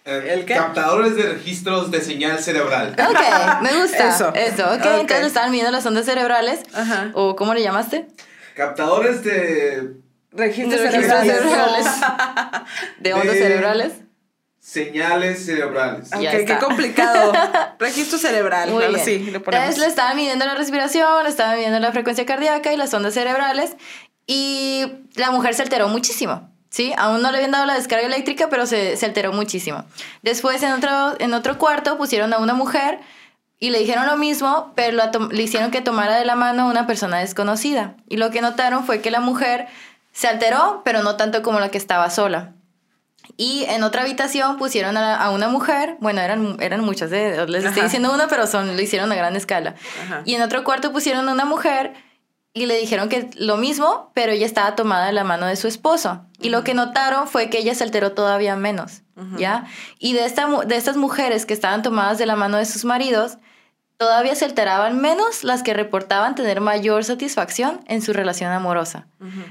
[0.06, 0.54] eh, ¿El qué?
[0.56, 2.94] captadores de registros de señal cerebral.
[2.98, 4.10] Ok, me gusta.
[4.16, 4.34] Eso.
[4.36, 4.64] Eso.
[4.66, 4.74] ok.
[4.80, 4.86] Ok.
[4.86, 6.62] Entonces le estaban midiendo las ondas cerebrales.
[6.74, 7.12] Ajá.
[7.14, 8.08] ¿O cómo le llamaste?
[8.56, 9.94] Captadores de
[10.32, 11.86] Registros De registros cerebrales.
[11.86, 11.88] cerebrales.
[13.00, 13.92] De ondas De- cerebrales.
[14.68, 16.10] Señales cerebrales.
[16.14, 17.32] Ok, qué complicado.
[17.80, 18.70] Registro cerebral.
[18.70, 19.00] Muy bien.
[19.00, 19.64] sí, le ponemos.
[19.64, 23.14] Entonces le estaban midiendo la respiración, le estaban midiendo la frecuencia cardíaca y las ondas
[23.14, 23.78] cerebrales.
[24.26, 26.50] Y la mujer se alteró muchísimo.
[26.70, 26.94] ¿Sí?
[26.98, 29.86] Aún no le habían dado la descarga eléctrica, pero se, se alteró muchísimo.
[30.22, 33.00] Después, en otro, en otro cuarto, pusieron a una mujer
[33.62, 36.66] y le dijeron lo mismo, pero la le hicieron que tomara de la mano a
[36.66, 37.96] una persona desconocida.
[38.10, 39.68] Y lo que notaron fue que la mujer
[40.12, 42.52] se alteró, pero no tanto como la que estaba sola.
[43.36, 47.46] Y en otra habitación pusieron a, a una mujer, bueno, eran, eran muchas, ¿eh?
[47.48, 47.84] les estoy Ajá.
[47.84, 49.76] diciendo una, pero son, lo hicieron a gran escala.
[50.04, 50.22] Ajá.
[50.26, 51.94] Y en otro cuarto pusieron a una mujer
[52.54, 55.68] y le dijeron que lo mismo, pero ella estaba tomada de la mano de su
[55.68, 56.26] esposo.
[56.40, 59.04] Y lo que notaron fue que ella se alteró todavía menos,
[59.38, 59.66] ¿ya?
[60.00, 63.38] Y de, esta, de estas mujeres que estaban tomadas de la mano de sus maridos,
[63.98, 69.08] todavía se alteraban menos las que reportaban tener mayor satisfacción en su relación amorosa.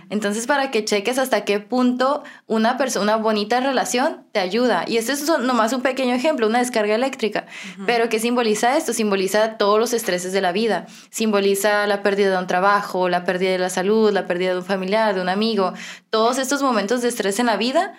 [0.09, 4.85] Entonces, para que cheques hasta qué punto una persona, una bonita relación te ayuda.
[4.87, 7.47] Y esto es nomás un pequeño ejemplo, una descarga eléctrica.
[7.87, 8.93] Pero ¿qué simboliza esto?
[8.93, 10.87] Simboliza todos los estreses de la vida.
[11.11, 14.65] Simboliza la pérdida de un trabajo, la pérdida de la salud, la pérdida de un
[14.65, 15.73] familiar, de un amigo.
[16.11, 17.95] Todos estos momentos de estrés en la vida,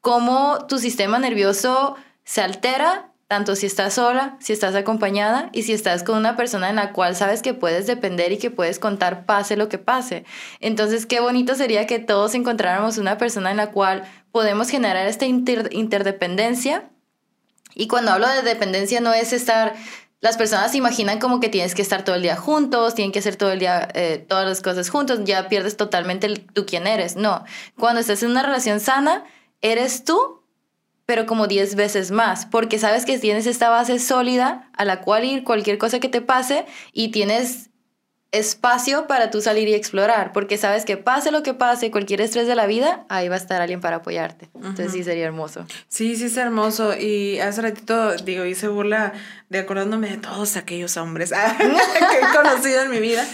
[0.00, 5.72] cómo tu sistema nervioso se altera, tanto si estás sola, si estás acompañada y si
[5.72, 9.26] estás con una persona en la cual sabes que puedes depender y que puedes contar
[9.26, 10.24] pase lo que pase.
[10.60, 15.26] Entonces, qué bonito sería que todos encontráramos una persona en la cual podemos generar esta
[15.26, 16.90] inter- interdependencia.
[17.74, 19.74] Y cuando hablo de dependencia no es estar...
[20.22, 23.18] Las personas se imaginan como que tienes que estar todo el día juntos, tienen que
[23.18, 27.16] hacer todo el día eh, todas las cosas juntos, ya pierdes totalmente tú quién eres.
[27.16, 27.44] No,
[27.78, 29.24] cuando estás en una relación sana,
[29.60, 30.35] eres tú
[31.06, 35.24] pero como 10 veces más, porque sabes que tienes esta base sólida a la cual
[35.24, 37.70] ir cualquier cosa que te pase y tienes
[38.32, 42.46] espacio para tú salir y explorar, porque sabes que pase lo que pase, cualquier estrés
[42.46, 44.50] de la vida, ahí va a estar alguien para apoyarte.
[44.54, 45.64] Entonces sí sería hermoso.
[45.88, 46.94] Sí, sí, es hermoso.
[46.96, 49.12] Y hace ratito, digo, hice burla
[49.48, 53.24] de acordándome de todos aquellos hombres que he conocido en mi vida.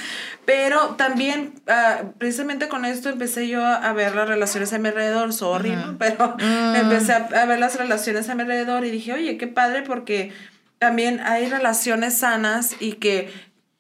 [0.44, 5.32] Pero también, ah, precisamente con esto, empecé yo a ver las relaciones a mi alrededor.
[5.32, 5.96] Sorry, ¿no?
[5.98, 9.82] Pero empecé a, a ver las relaciones a mi alrededor y dije, oye, qué padre,
[9.82, 10.32] porque
[10.78, 13.30] también hay relaciones sanas y que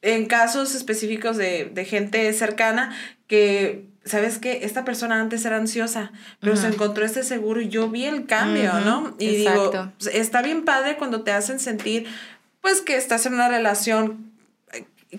[0.02, 2.94] en casos específicos de, de gente cercana
[3.26, 4.60] que, ¿sabes qué?
[4.62, 8.72] Esta persona antes era ansiosa, pero se encontró este seguro y yo vi el cambio,
[8.80, 9.16] ¿no?
[9.18, 9.92] Y digo, exacto.
[9.98, 12.06] pues, está bien padre cuando te hacen sentir,
[12.60, 14.31] pues, que estás en una relación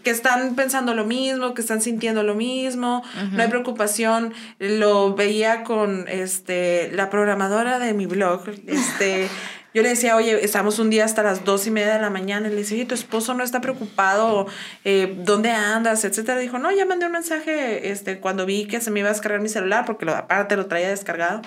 [0.02, 4.34] que están pensando lo mismo, que están sintiendo lo mismo, no hay preocupación.
[4.60, 9.30] Lo veía con este la programadora de mi blog, este
[9.74, 12.48] yo le decía, oye, estamos un día hasta las dos y media de la mañana.
[12.48, 14.46] Y le decía, oye, tu esposo no está preocupado,
[14.86, 16.06] eh, ¿dónde andas?
[16.06, 16.38] Etcétera.
[16.38, 19.42] Dijo, no, ya mandé un mensaje este, cuando vi que se me iba a descargar
[19.42, 21.42] mi celular, porque lo, aparte lo traía descargado.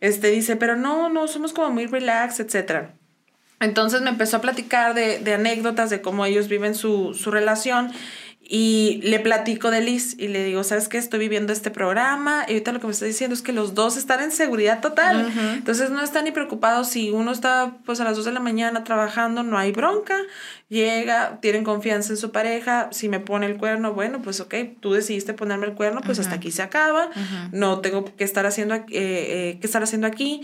[0.00, 2.96] Este dice, pero no, no, somos como muy relax, etcétera.
[3.62, 7.90] Entonces me empezó a platicar de, de anécdotas de cómo ellos viven su, su relación
[8.44, 10.98] y le platico de Liz y le digo, ¿sabes qué?
[10.98, 13.96] Estoy viviendo este programa y ahorita lo que me está diciendo es que los dos
[13.96, 15.32] están en seguridad total.
[15.54, 18.84] Entonces no están ni preocupados si uno está pues a las 2 de la mañana
[18.84, 20.16] trabajando, no hay bronca.
[20.68, 24.92] Llega, tienen confianza en su pareja, si me pone el cuerno, bueno, pues ok, tú
[24.94, 27.10] decidiste ponerme el cuerno, pues hasta aquí se acaba.
[27.52, 30.42] No tengo que estar haciendo, aquí- eh, eh, que estar haciendo aquí.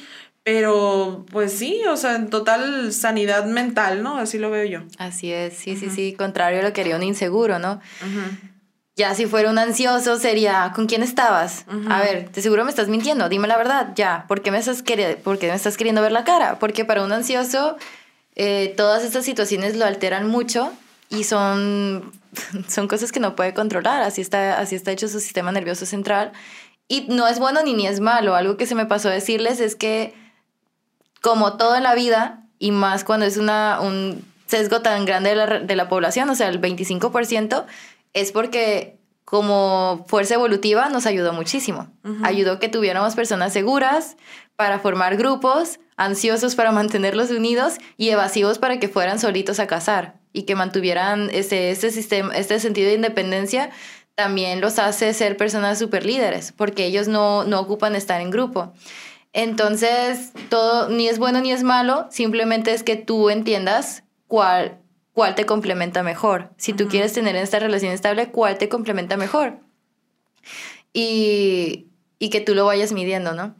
[0.50, 4.16] Pero, pues sí, o sea, en total sanidad mental, ¿no?
[4.16, 4.80] Así lo veo yo.
[4.96, 6.14] Así es, sí, sí, sí.
[6.14, 7.82] Contrario a lo que haría un inseguro, ¿no?
[8.96, 11.66] Ya si fuera un ansioso sería, ¿con quién estabas?
[11.90, 14.24] A ver, de seguro me estás mintiendo, dime la verdad, ya.
[14.26, 14.82] ¿Por qué me estás,
[15.22, 16.58] por qué me estás queriendo ver la cara?
[16.58, 17.76] Porque para un ansioso
[18.34, 20.72] eh, todas estas situaciones lo alteran mucho
[21.10, 22.10] y son,
[22.68, 24.00] son cosas que no puede controlar.
[24.00, 26.32] Así está, así está hecho su sistema nervioso central.
[26.88, 28.34] Y no es bueno ni, ni es malo.
[28.34, 30.26] Algo que se me pasó a decirles es que
[31.20, 35.36] como todo en la vida, y más cuando es una, un sesgo tan grande de
[35.36, 37.64] la, de la población, o sea, el 25%,
[38.14, 41.88] es porque como fuerza evolutiva nos ayudó muchísimo.
[42.22, 44.16] Ayudó que tuviéramos personas seguras
[44.56, 50.14] para formar grupos, ansiosos para mantenerlos unidos y evasivos para que fueran solitos a cazar
[50.32, 53.68] y que mantuvieran este, este, sistema, este sentido de independencia
[54.14, 58.72] también los hace ser personas super líderes, porque ellos no, no ocupan estar en grupo.
[59.32, 64.78] Entonces, todo ni es bueno ni es malo, simplemente es que tú entiendas cuál,
[65.12, 66.50] cuál te complementa mejor.
[66.56, 69.58] Si tú quieres tener esta relación estable, cuál te complementa mejor.
[70.92, 71.88] Y,
[72.18, 73.54] y que tú lo vayas midiendo, ¿no?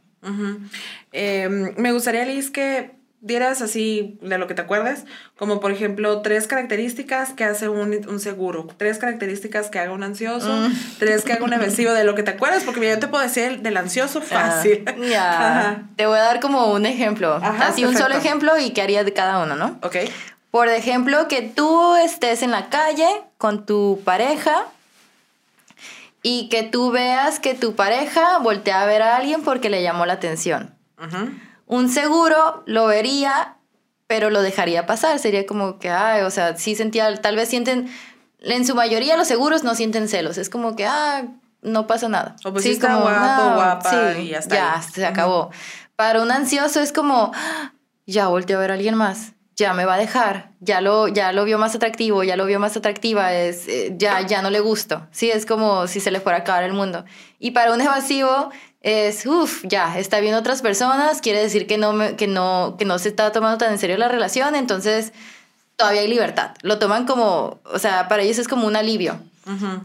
[1.11, 5.05] Eh, me gustaría, Liz, que dieras así de lo que te acuerdes,
[5.37, 10.03] como por ejemplo tres características que hace un, un seguro, tres características que haga un
[10.03, 13.23] ansioso, tres que haga un evasivo, de lo que te acuerdas, porque yo te puedo
[13.23, 14.83] decir el del ansioso fácil.
[14.87, 15.31] Ah, ya.
[15.31, 15.83] Ajá.
[15.95, 17.35] Te voy a dar como un ejemplo.
[17.35, 19.77] Ajá, Así un solo ejemplo y qué haría de cada uno, ¿no?
[19.81, 19.97] Ok.
[20.51, 24.65] Por ejemplo, que tú estés en la calle con tu pareja
[26.23, 30.05] y que tú veas que tu pareja voltea a ver a alguien porque le llamó
[30.05, 30.73] la atención.
[30.97, 31.29] Ujú.
[31.69, 33.55] Un seguro lo vería,
[34.07, 35.19] pero lo dejaría pasar.
[35.19, 37.87] Sería como que, ay, o sea, sí sentía, tal vez sienten,
[38.39, 40.39] en su mayoría los seguros no sienten celos.
[40.39, 41.25] Es como que, ah,
[41.61, 42.35] no pasa nada.
[42.43, 44.83] O pues sí está guapo, guapa sí, y ya está Ya, ahí.
[44.91, 45.51] se acabó.
[45.95, 47.73] Para un ansioso es como, "Ah,
[48.07, 51.33] ya volteó a ver a alguien más, ya me va a dejar, ya lo, ya
[51.33, 54.59] lo vio más atractivo, ya lo vio más atractiva, es, eh, ya, ya no le
[54.61, 55.05] gusto.
[55.11, 57.05] Sí, es como si se le fuera a acabar el mundo.
[57.37, 58.49] Y para un evasivo
[58.81, 62.85] es, uff, ya, está viendo otras personas, quiere decir que no, me- que, no, que
[62.85, 65.11] no se está tomando tan en serio la relación, entonces
[65.75, 66.51] todavía hay libertad.
[66.61, 69.19] Lo toman como, o sea, para ellos es como un alivio.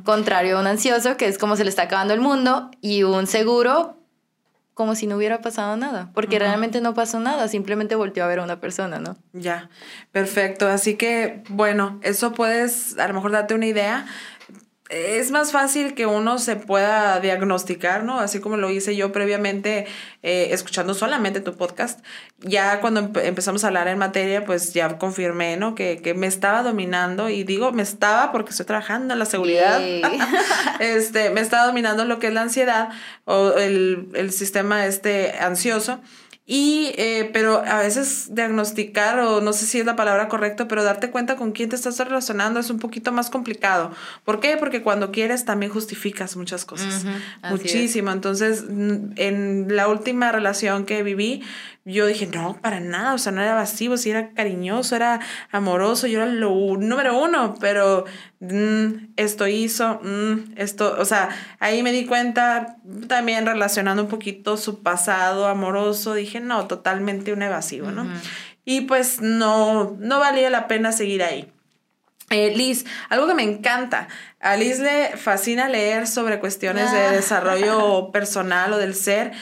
[0.05, 3.27] Contrario a un ansioso, que es como se le está acabando el mundo, y un
[3.27, 3.97] seguro,
[4.75, 8.41] como si no hubiera pasado nada, porque realmente no pasó nada, simplemente volteó a ver
[8.41, 9.17] a una persona, ¿no?
[9.33, 9.71] Ya,
[10.13, 10.69] perfecto.
[10.69, 14.05] Así que, bueno, eso puedes a lo mejor darte una idea.
[14.91, 18.21] Es más fácil que uno se pueda diagnosticar, ¿no?
[18.21, 19.87] Así como lo hice yo previamente,
[20.23, 22.01] eh, escuchando solamente tu podcast.
[22.41, 25.75] Ya cuando empe- empezamos a hablar en materia, pues ya confirmé, ¿no?
[25.75, 29.81] Que, que me estaba dominando y digo me estaba porque estoy trabajando en la seguridad.
[30.81, 32.89] Este, me está dominando lo que es la ansiedad
[33.25, 36.01] o el, el sistema este ansioso.
[36.47, 40.85] Y, eh, pero a veces diagnosticar, o no sé si es la palabra correcta, pero
[40.85, 43.93] darte cuenta con quién te estás relacionando es un poquito más complicado.
[44.25, 44.59] ¿Por qué?
[44.59, 47.07] Porque cuando quieres también justificas muchas cosas.
[47.43, 47.51] Es.
[47.51, 48.11] Muchísimo.
[48.11, 51.43] Entonces, en la última relación que viví,
[51.87, 55.21] yo dije, no, para nada, o sea, no era evasivo, sí era cariñoso, era
[55.51, 58.05] amoroso, yo era lo número uno, pero
[58.41, 64.57] mm, esto hizo, mm, esto, o sea, ahí me di cuenta, también relacionando un poquito
[64.57, 68.07] su pasado amoroso, dije, no, totalmente un evasivo, ¿no?
[68.65, 71.51] Y pues no, no valía la pena seguir ahí.
[72.31, 74.09] Eh, Liz, algo que me encanta.
[74.41, 77.11] A Liz le fascina leer sobre cuestiones de Ah.
[77.13, 79.33] desarrollo personal o del ser,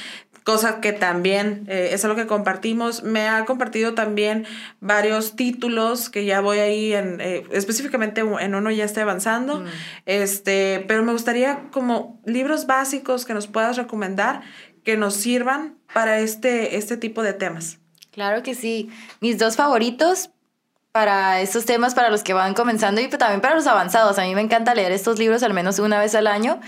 [0.44, 3.02] cosa que también eh, es algo que compartimos.
[3.02, 4.46] Me ha compartido también
[4.80, 9.64] varios títulos que ya voy ahí en, eh, específicamente en uno ya estoy avanzando.
[10.06, 14.42] Este, pero me gustaría como libros básicos que nos puedas recomendar
[14.84, 17.78] que nos sirvan para este, este tipo de temas.
[18.10, 18.90] Claro que sí.
[19.20, 20.30] Mis dos favoritos
[20.92, 24.18] para estos temas, para los que van comenzando y también para los avanzados.
[24.18, 26.60] A mí me encanta leer estos libros al menos una vez al año.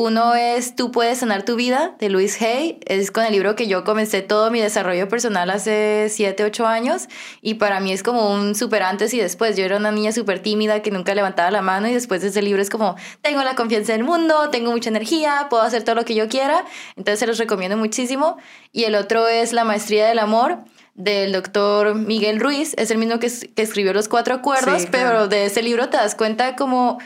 [0.00, 2.78] Uno es Tú puedes sanar tu vida, de Luis Hay.
[2.86, 7.08] Es con el libro que yo comencé todo mi desarrollo personal hace 7, 8 años.
[7.42, 9.56] Y para mí es como un súper antes y después.
[9.56, 12.42] Yo era una niña súper tímida que nunca levantaba la mano y después de ese
[12.42, 16.04] libro es como, tengo la confianza del mundo, tengo mucha energía, puedo hacer todo lo
[16.04, 16.64] que yo quiera.
[16.94, 18.36] Entonces se los recomiendo muchísimo.
[18.70, 20.58] Y el otro es La Maestría del Amor
[20.94, 24.88] del doctor Miguel Ruiz, es el mismo que, es- que escribió Los Cuatro Acuerdos, Sí,
[24.90, 26.98] pero de ese libro te das cuenta como,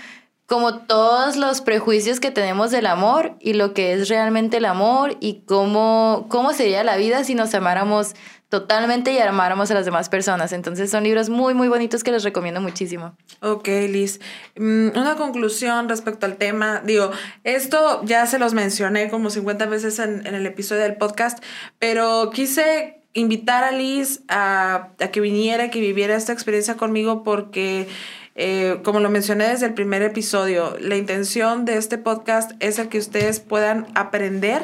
[0.52, 5.16] como todos los prejuicios que tenemos del amor y lo que es realmente el amor
[5.18, 8.14] y cómo, cómo sería la vida si nos amáramos
[8.50, 10.52] totalmente y amáramos a las demás personas.
[10.52, 13.16] Entonces son libros muy, muy bonitos que les recomiendo muchísimo.
[13.40, 14.20] Ok, Liz.
[14.58, 16.82] Mm, Una conclusión respecto al tema.
[16.84, 17.12] Digo,
[17.44, 21.42] esto ya se los mencioné como 50 veces en, en el episodio del podcast,
[21.78, 27.88] pero quise invitar a Liz a, a que viniera, que viviera esta experiencia conmigo porque...
[28.34, 32.88] eh, como lo mencioné desde el primer episodio, la intención de este podcast es el
[32.88, 34.62] que ustedes puedan aprender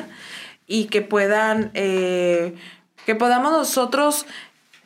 [0.66, 2.54] y que puedan, eh,
[3.04, 4.26] que podamos nosotros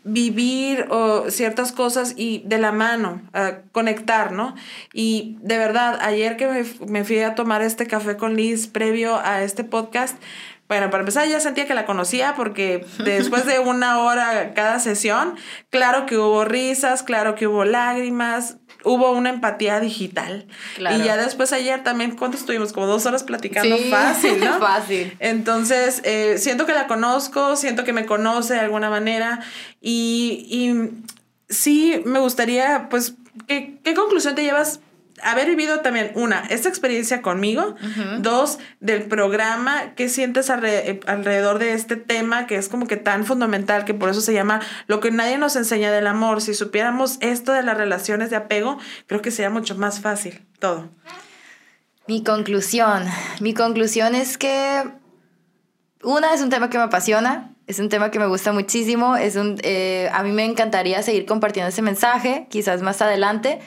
[0.04, 0.88] vivir
[1.28, 4.56] ciertas cosas y de la mano, ah, conectar, ¿no?
[4.92, 9.16] Y de verdad, ayer que me, me fui a tomar este café con Liz previo
[9.16, 10.16] a este podcast,
[10.68, 15.36] bueno, para empezar ya sentía que la conocía porque después de una hora cada sesión,
[15.70, 20.46] claro que hubo risas, claro que hubo lágrimas, hubo una empatía digital.
[20.76, 20.96] Claro.
[20.96, 22.72] Y ya después ayer también, ¿cuánto estuvimos?
[22.72, 24.58] Como dos horas platicando Sí, fácil, ¿no?
[24.60, 25.16] fácil.
[25.20, 29.40] Entonces, eh, siento que la conozco, siento que me conoce de alguna manera
[29.80, 30.90] y, y
[31.52, 33.14] sí me gustaría, pues,
[33.46, 34.80] ¿qué, qué conclusión te llevas?
[35.22, 37.76] Haber vivido también, una, esta experiencia conmigo,
[38.18, 42.96] dos, del programa, ¿qué sientes alre- eh, alrededor de este tema que es como que
[42.96, 46.40] tan fundamental, que por eso se llama lo que nadie nos enseña del amor?
[46.40, 50.88] Si supiéramos esto de las relaciones de apego, creo que sería mucho más fácil todo.
[52.08, 53.04] Mi conclusión.
[53.40, 54.82] Mi conclusión es que
[56.02, 59.36] una es un tema que me apasiona, es un tema que me gusta muchísimo, es
[59.36, 63.60] un, eh, a mí me encantaría seguir compartiendo ese mensaje, quizás más adelante,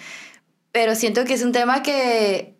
[0.75, 2.57] pero siento que es un tema que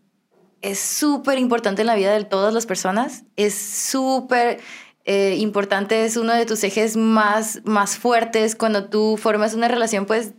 [0.62, 4.62] es súper importante en la vida de todas las personas, es súper
[5.04, 10.06] eh, importante, es uno de tus ejes más, más fuertes cuando tú formas una relación,
[10.06, 10.32] pues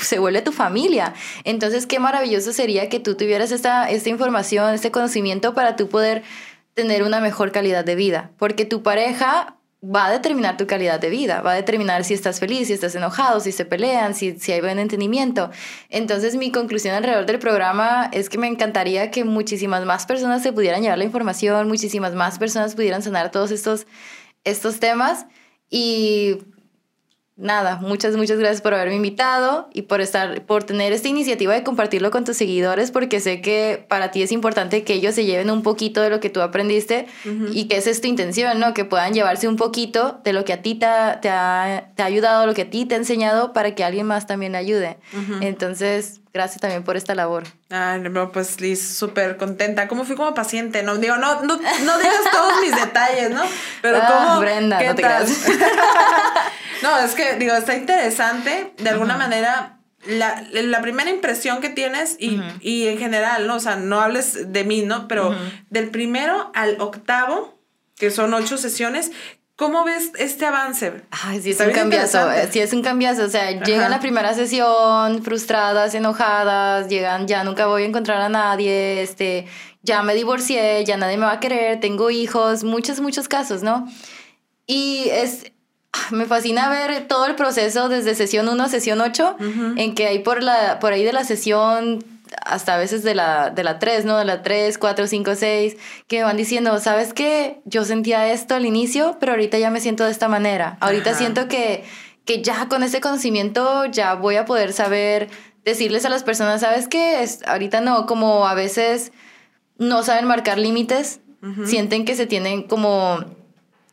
[0.00, 1.14] se vuelve tu familia.
[1.44, 6.24] Entonces, qué maravilloso sería que tú tuvieras esta, esta información, este conocimiento para tú poder
[6.74, 8.32] tener una mejor calidad de vida.
[8.36, 12.40] Porque tu pareja va a determinar tu calidad de vida, va a determinar si estás
[12.40, 15.50] feliz, si estás enojado, si se pelean, si, si hay buen entendimiento.
[15.88, 20.52] Entonces, mi conclusión alrededor del programa es que me encantaría que muchísimas más personas se
[20.52, 23.86] pudieran llevar la información, muchísimas más personas pudieran sanar todos estos
[24.44, 25.26] estos temas
[25.70, 26.38] y
[27.38, 31.62] nada, muchas, muchas gracias por haberme invitado y por estar, por tener esta iniciativa de
[31.62, 35.50] compartirlo con tus seguidores, porque sé que para ti es importante que ellos se lleven
[35.50, 37.06] un poquito de lo que tú aprendiste
[37.52, 38.74] y que esa es tu intención, ¿no?
[38.74, 42.02] Que puedan llevarse un poquito de lo que a ti te ha, te ha, te
[42.02, 44.98] ha ayudado, lo que a ti te ha enseñado, para que alguien más también ayude.
[45.40, 47.42] Entonces, gracias también por esta labor.
[47.68, 49.88] Ay, no, pues Liz, súper contenta.
[49.88, 50.84] ¿Cómo fui como paciente?
[50.84, 53.42] No, digo, no, no, no digas todos mis detalles, ¿no?
[53.82, 54.40] Pero Ah, cómo...
[54.40, 55.26] Brenda, ¿qué no te tal?
[56.82, 58.72] no, es que, digo, está interesante.
[58.78, 63.56] De alguna manera, la, la primera impresión que tienes y, y en general, ¿no?
[63.56, 65.08] O sea, no hables de mí, ¿no?
[65.08, 65.34] Pero
[65.70, 67.58] del primero al octavo,
[67.96, 69.10] que son ocho sesiones,
[69.58, 71.02] ¿cómo ves este avance?
[71.10, 72.30] Ay, sí, es un cambiazo.
[72.32, 73.24] eh, Sí, es un cambiazo.
[73.24, 78.28] O sea, llegan la primera sesión frustradas, enojadas, llegan, ya nunca voy a encontrar a
[78.28, 79.46] nadie, este,
[79.82, 83.88] ya me divorcié, ya nadie me va a querer, tengo hijos, muchos, muchos casos, ¿no?
[84.66, 85.50] Y es,
[85.92, 89.36] ah, me fascina ver todo el proceso desde sesión 1 a sesión 8,
[89.76, 92.04] en que hay por, la, por ahí de la sesión
[92.44, 94.18] hasta a veces de la, de la 3, ¿no?
[94.18, 95.76] De la 3, 4, 5, 6,
[96.06, 97.60] que me van diciendo, ¿sabes qué?
[97.64, 100.76] Yo sentía esto al inicio, pero ahorita ya me siento de esta manera.
[100.80, 101.18] Ahorita Ajá.
[101.18, 101.84] siento que,
[102.24, 105.28] que ya con ese conocimiento ya voy a poder saber
[105.64, 107.22] decirles a las personas, ¿sabes qué?
[107.22, 109.12] Es, ahorita no, como a veces
[109.76, 111.20] no saben marcar límites,
[111.64, 113.24] sienten que se tienen como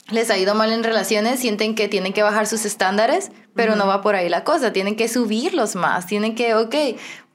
[0.10, 3.88] les ha ido mal en relaciones, sienten que tienen que bajar sus estándares, pero no
[3.88, 6.76] va por ahí la cosa, tienen que subirlos más, tienen que, ok,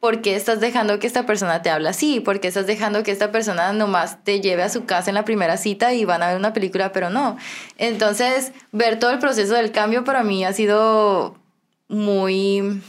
[0.01, 2.21] ¿por qué estás dejando que esta persona te hable así?
[2.21, 5.25] ¿Por qué estás dejando que esta persona nomás te lleve a su casa en la
[5.25, 7.37] primera cita y van a ver una película, pero no?
[7.77, 11.37] Entonces, ver todo el proceso del cambio para mí ha sido
[11.89, 12.83] muy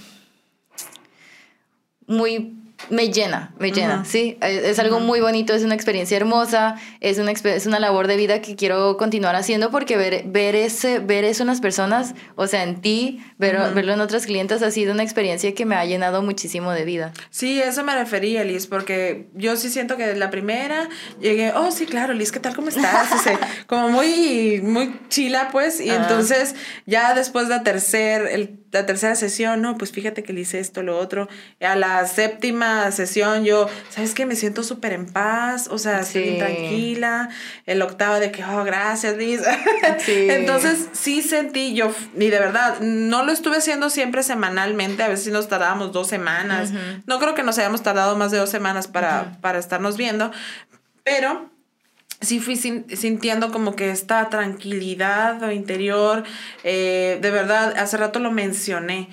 [2.07, 4.37] muy me llena, me llena, sí.
[4.41, 8.15] Es, es algo muy bonito, es una experiencia hermosa, es una, es una labor de
[8.17, 12.47] vida que quiero continuar haciendo porque ver, ver, ese, ver eso en las personas, o
[12.47, 15.85] sea, en ti, ver- verlo en otras clientes ha sido una experiencia que me ha
[15.85, 17.13] llenado muchísimo de vida.
[17.29, 21.85] Sí, eso me refería, Liz, porque yo sí siento que la primera llegué, oh, sí,
[21.85, 22.55] claro, Liz, ¿qué tal?
[22.55, 23.11] ¿Cómo estás?
[23.13, 26.55] O sea, como muy, muy chila, pues, y entonces
[26.85, 30.59] ya después de la, tercer, el- la tercera sesión, no, pues fíjate que le hice
[30.59, 31.27] esto, lo otro,
[31.59, 34.25] a la séptima sesión yo, ¿sabes qué?
[34.25, 36.35] Me siento súper en paz, o sea, estoy Sí.
[36.39, 37.29] tranquila,
[37.65, 39.41] el octavo de que, oh, gracias, Liz.
[40.05, 40.27] Sí.
[40.29, 45.31] Entonces, sí sentí yo, y de verdad, no lo estuve haciendo siempre semanalmente, a veces
[45.33, 46.71] nos tardábamos dos semanas.
[47.05, 50.31] No creo que nos hayamos tardado más de dos semanas para, para estarnos viendo,
[51.03, 51.50] pero
[52.21, 56.23] sí fui sin- sintiendo como que esta tranquilidad interior,
[56.63, 59.09] eh, de verdad, hace rato lo mencioné.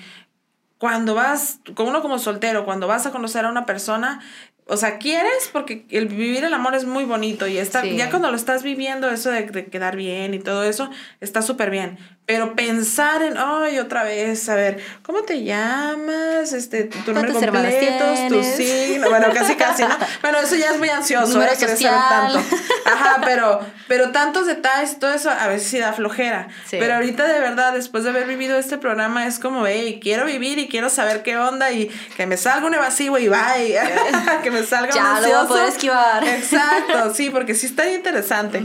[0.77, 4.21] Cuando vas, con uno como soltero, cuando vas a conocer a una persona,
[4.65, 7.97] o sea, quieres porque el vivir el amor es muy bonito y está, Sí.
[7.97, 10.89] ya cuando lo estás viviendo, eso de, de quedar bien y todo eso,
[11.19, 11.97] está súper bien.
[12.29, 16.53] Pero pensar en, ay, otra vez, a ver, ¿cómo te llamas?
[16.53, 19.97] Este, tu nombre ¿Cuántos hermanos completo, tu signo, bueno, casi casi, ¿no?
[20.21, 21.55] Bueno, eso ya es muy ansioso, Número ¿eh?
[21.57, 22.39] Querer saber tanto.
[22.85, 26.49] Ajá, pero, pero tantos detalles, todo eso a veces sí da flojera.
[26.67, 26.77] Sí.
[26.79, 30.59] Pero ahorita de verdad, después de haber vivido este programa, es como, hey, quiero vivir
[30.59, 33.75] y quiero saber qué onda y que me salga un evasivo y bye.
[34.43, 35.47] que me salga Ya un lo voy a ansioso.
[35.47, 36.23] poder esquivar.
[36.27, 38.61] Exacto, sí, porque sí está interesante.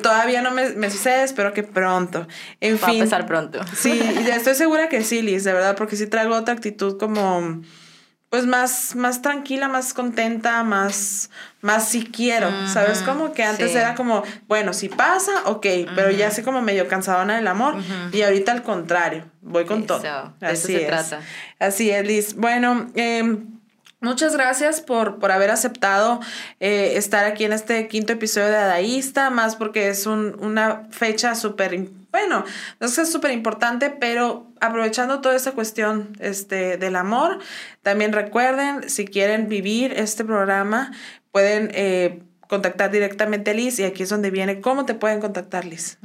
[0.00, 2.28] Todavía no me, me sucede, espero que pronto.
[2.60, 2.99] En Va fin.
[3.02, 3.60] Empezar pronto.
[3.74, 7.60] Sí, y estoy segura que sí, Liz, de verdad, porque sí traigo otra actitud como,
[8.28, 11.30] pues más, más tranquila, más contenta, más,
[11.62, 13.02] más si quiero, ¿sabes?
[13.02, 13.76] Como que antes sí.
[13.76, 17.74] era como, bueno, si pasa, ok, pero ya así como medio cansadona del amor,
[18.12, 19.98] y ahorita al contrario, voy con todo.
[19.98, 20.86] Eso, de eso se es.
[20.86, 21.20] trata.
[21.58, 22.34] Así es, Liz.
[22.36, 23.46] Bueno, em,
[24.02, 26.20] Muchas gracias por, por haber aceptado
[26.58, 31.34] eh, estar aquí en este quinto episodio de Adaísta, más porque es un- una fecha
[31.34, 32.44] súper, im- bueno,
[32.80, 37.38] no es súper importante, pero aprovechando toda esta cuestión este, del amor,
[37.82, 40.92] también recuerden, si quieren vivir este programa,
[41.32, 45.64] pueden eh, contactar directamente a Liz y aquí es donde viene cómo te pueden contactar,
[45.64, 45.98] Liz.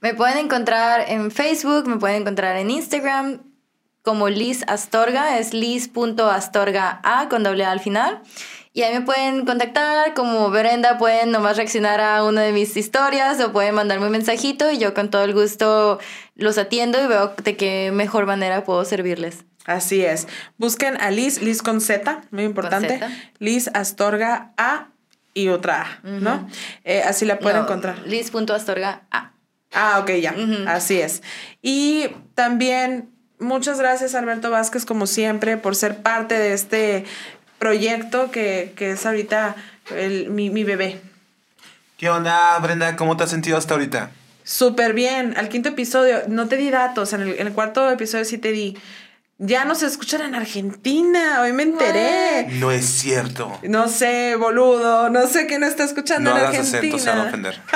[0.00, 3.40] Me pueden encontrar en Facebook, me pueden encontrar en Instagram
[4.02, 8.20] como Liz Astorga, es liz.astorga A con doble A al final.
[8.76, 13.40] Y ahí me pueden contactar, como Brenda, pueden nomás reaccionar a una de mis historias
[13.40, 16.00] o pueden mandarme un mensajito y yo con todo el gusto
[16.34, 19.44] los atiendo y veo de qué mejor manera puedo servirles.
[19.64, 20.26] Así es.
[20.58, 22.98] Busquen a Liz, Liz con Z, muy importante.
[22.98, 23.08] Z.
[23.38, 24.88] Liz Astorga A
[25.34, 26.48] y otra A, ¿no?
[26.82, 28.00] Eh, así la pueden No, encontrar.
[28.06, 29.32] Liz.astorga A.
[29.72, 30.34] Ah, ok, ya.
[30.66, 31.22] Así es.
[31.62, 37.04] Y también muchas gracias, Alberto Vázquez, como siempre, por ser parte de este
[37.58, 39.54] proyecto que, que es ahorita
[39.94, 41.00] el- mi, mi bebé.
[41.98, 42.96] ¿Qué onda, Brenda?
[42.96, 44.10] ¿Cómo te has sentido hasta ahorita?
[44.42, 45.34] Súper bien.
[45.36, 47.12] Al quinto episodio, no te di datos.
[47.12, 48.76] En el, en el cuarto episodio sí te di.
[49.38, 51.40] Ya nos escuchan en Argentina.
[51.42, 52.46] Hoy me enteré.
[52.52, 53.58] No es cierto.
[53.62, 55.08] No sé, boludo.
[55.10, 56.96] No sé quién está escuchando No en hagas Argentina.
[56.96, 57.60] acento, se van a ofender.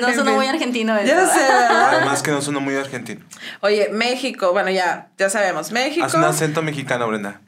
[0.00, 0.24] No fin.
[0.34, 1.06] muy argentino eso.
[1.06, 1.40] Ya sé.
[1.40, 3.24] Además que no suena muy argentino.
[3.60, 4.52] Oye, México.
[4.52, 5.70] Bueno, ya, ya sabemos.
[5.72, 6.04] México.
[6.04, 7.40] Haz un acento mexicano, Brenda.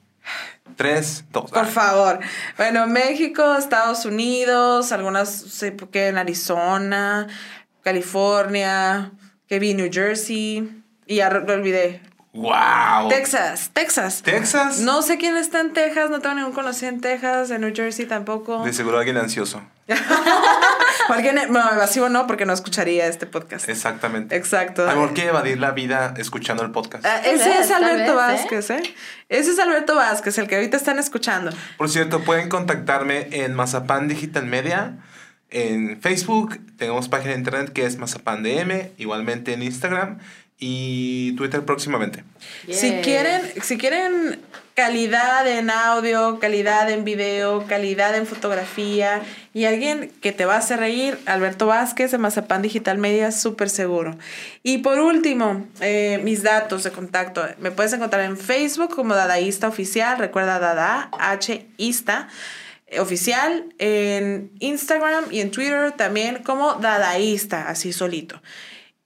[0.78, 1.50] Tres, dos.
[1.50, 2.20] Por favor.
[2.56, 7.26] Bueno, México, Estados Unidos, algunas, sé por qué, en Arizona,
[7.82, 9.10] California,
[9.48, 10.84] que vi New Jersey.
[11.04, 12.00] Y ya lo olvidé.
[12.32, 13.08] ¡Wow!
[13.08, 14.22] Texas, Texas.
[14.22, 14.78] ¿Texas?
[14.78, 18.06] No sé quién está en Texas, no tengo ningún conocido en Texas, en New Jersey
[18.06, 18.62] tampoco.
[18.62, 19.60] De seguro alguien ansioso.
[21.08, 23.68] O alguien, no, evasivo no, porque no escucharía este podcast.
[23.68, 24.36] Exactamente.
[24.36, 24.88] Exacto.
[24.88, 27.06] Amor, que evadir la vida escuchando el podcast.
[27.06, 28.14] Ah, ese es Alberto vez, ¿eh?
[28.14, 28.82] Vázquez, ¿eh?
[29.28, 31.50] Ese es Alberto Vázquez, el que ahorita están escuchando.
[31.78, 34.98] Por cierto, pueden contactarme en Mazapán Digital Media.
[35.50, 40.18] En Facebook tenemos página de internet que es Mazapán DM, igualmente en Instagram
[40.58, 42.24] y Twitter próximamente.
[42.70, 44.40] Si quieren, si quieren
[44.78, 49.22] calidad en audio, calidad en video, calidad en fotografía
[49.52, 53.70] y alguien que te va a hacer reír, Alberto Vázquez de Mazapán Digital Media, súper
[53.70, 54.16] seguro.
[54.62, 57.44] Y por último, eh, mis datos de contacto.
[57.58, 62.28] Me puedes encontrar en Facebook como Dadaísta Oficial, recuerda Dada, H-Ista
[62.86, 68.40] eh, oficial, en Instagram y en Twitter también como Dadaísta, así solito.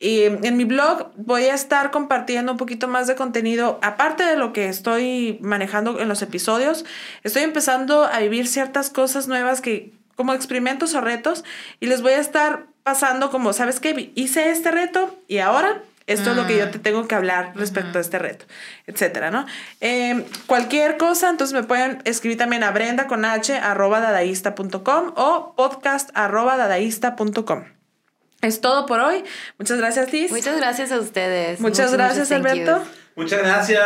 [0.02, 4.34] Y en mi blog voy a estar compartiendo un poquito más de contenido, aparte de
[4.34, 6.84] lo que estoy manejando en los episodios,
[7.22, 11.44] estoy empezando a vivir ciertas cosas nuevas que como experimentos o retos
[11.78, 14.10] y les voy a estar pasando como, ¿sabes qué?
[14.16, 17.98] Hice este reto y ahora esto es lo que yo te tengo que hablar respecto
[17.98, 18.44] a este reto,
[18.88, 19.46] etcétera, ¿no?
[19.80, 25.54] Eh, cualquier cosa, entonces me pueden escribir también a brenda con h arroba dadaísta.com o
[25.54, 27.81] podcast arroba dadaísta.com.
[28.42, 29.22] Es todo por hoy.
[29.56, 30.32] Muchas gracias, Liz.
[30.32, 31.60] Muchas gracias a ustedes.
[31.60, 32.82] Muchas gracias, Alberto.
[33.14, 33.80] Muchas gracias.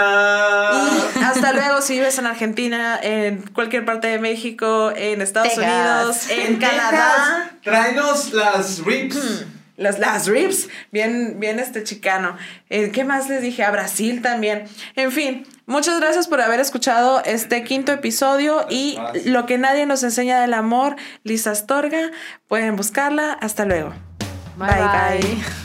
[1.15, 6.31] Y hasta luego si vives en Argentina, en cualquier parte de México, en Estados Texas.
[6.31, 7.51] Unidos, en, Canadá.
[7.63, 9.45] Tráenos las ribs.
[9.77, 12.39] Las, las ribs, bien, bien este chicano.
[12.71, 13.63] Eh, ¿Qué más les dije?
[13.63, 14.65] A Brasil también.
[14.95, 18.97] En fin, muchas gracias por haber escuchado este quinto episodio y
[19.27, 22.11] lo que nadie nos enseña del amor, Lisa Astorga.
[22.49, 23.35] Pueden buscarla.
[23.35, 23.93] Hasta luego.
[24.57, 25.63] Bye, bye.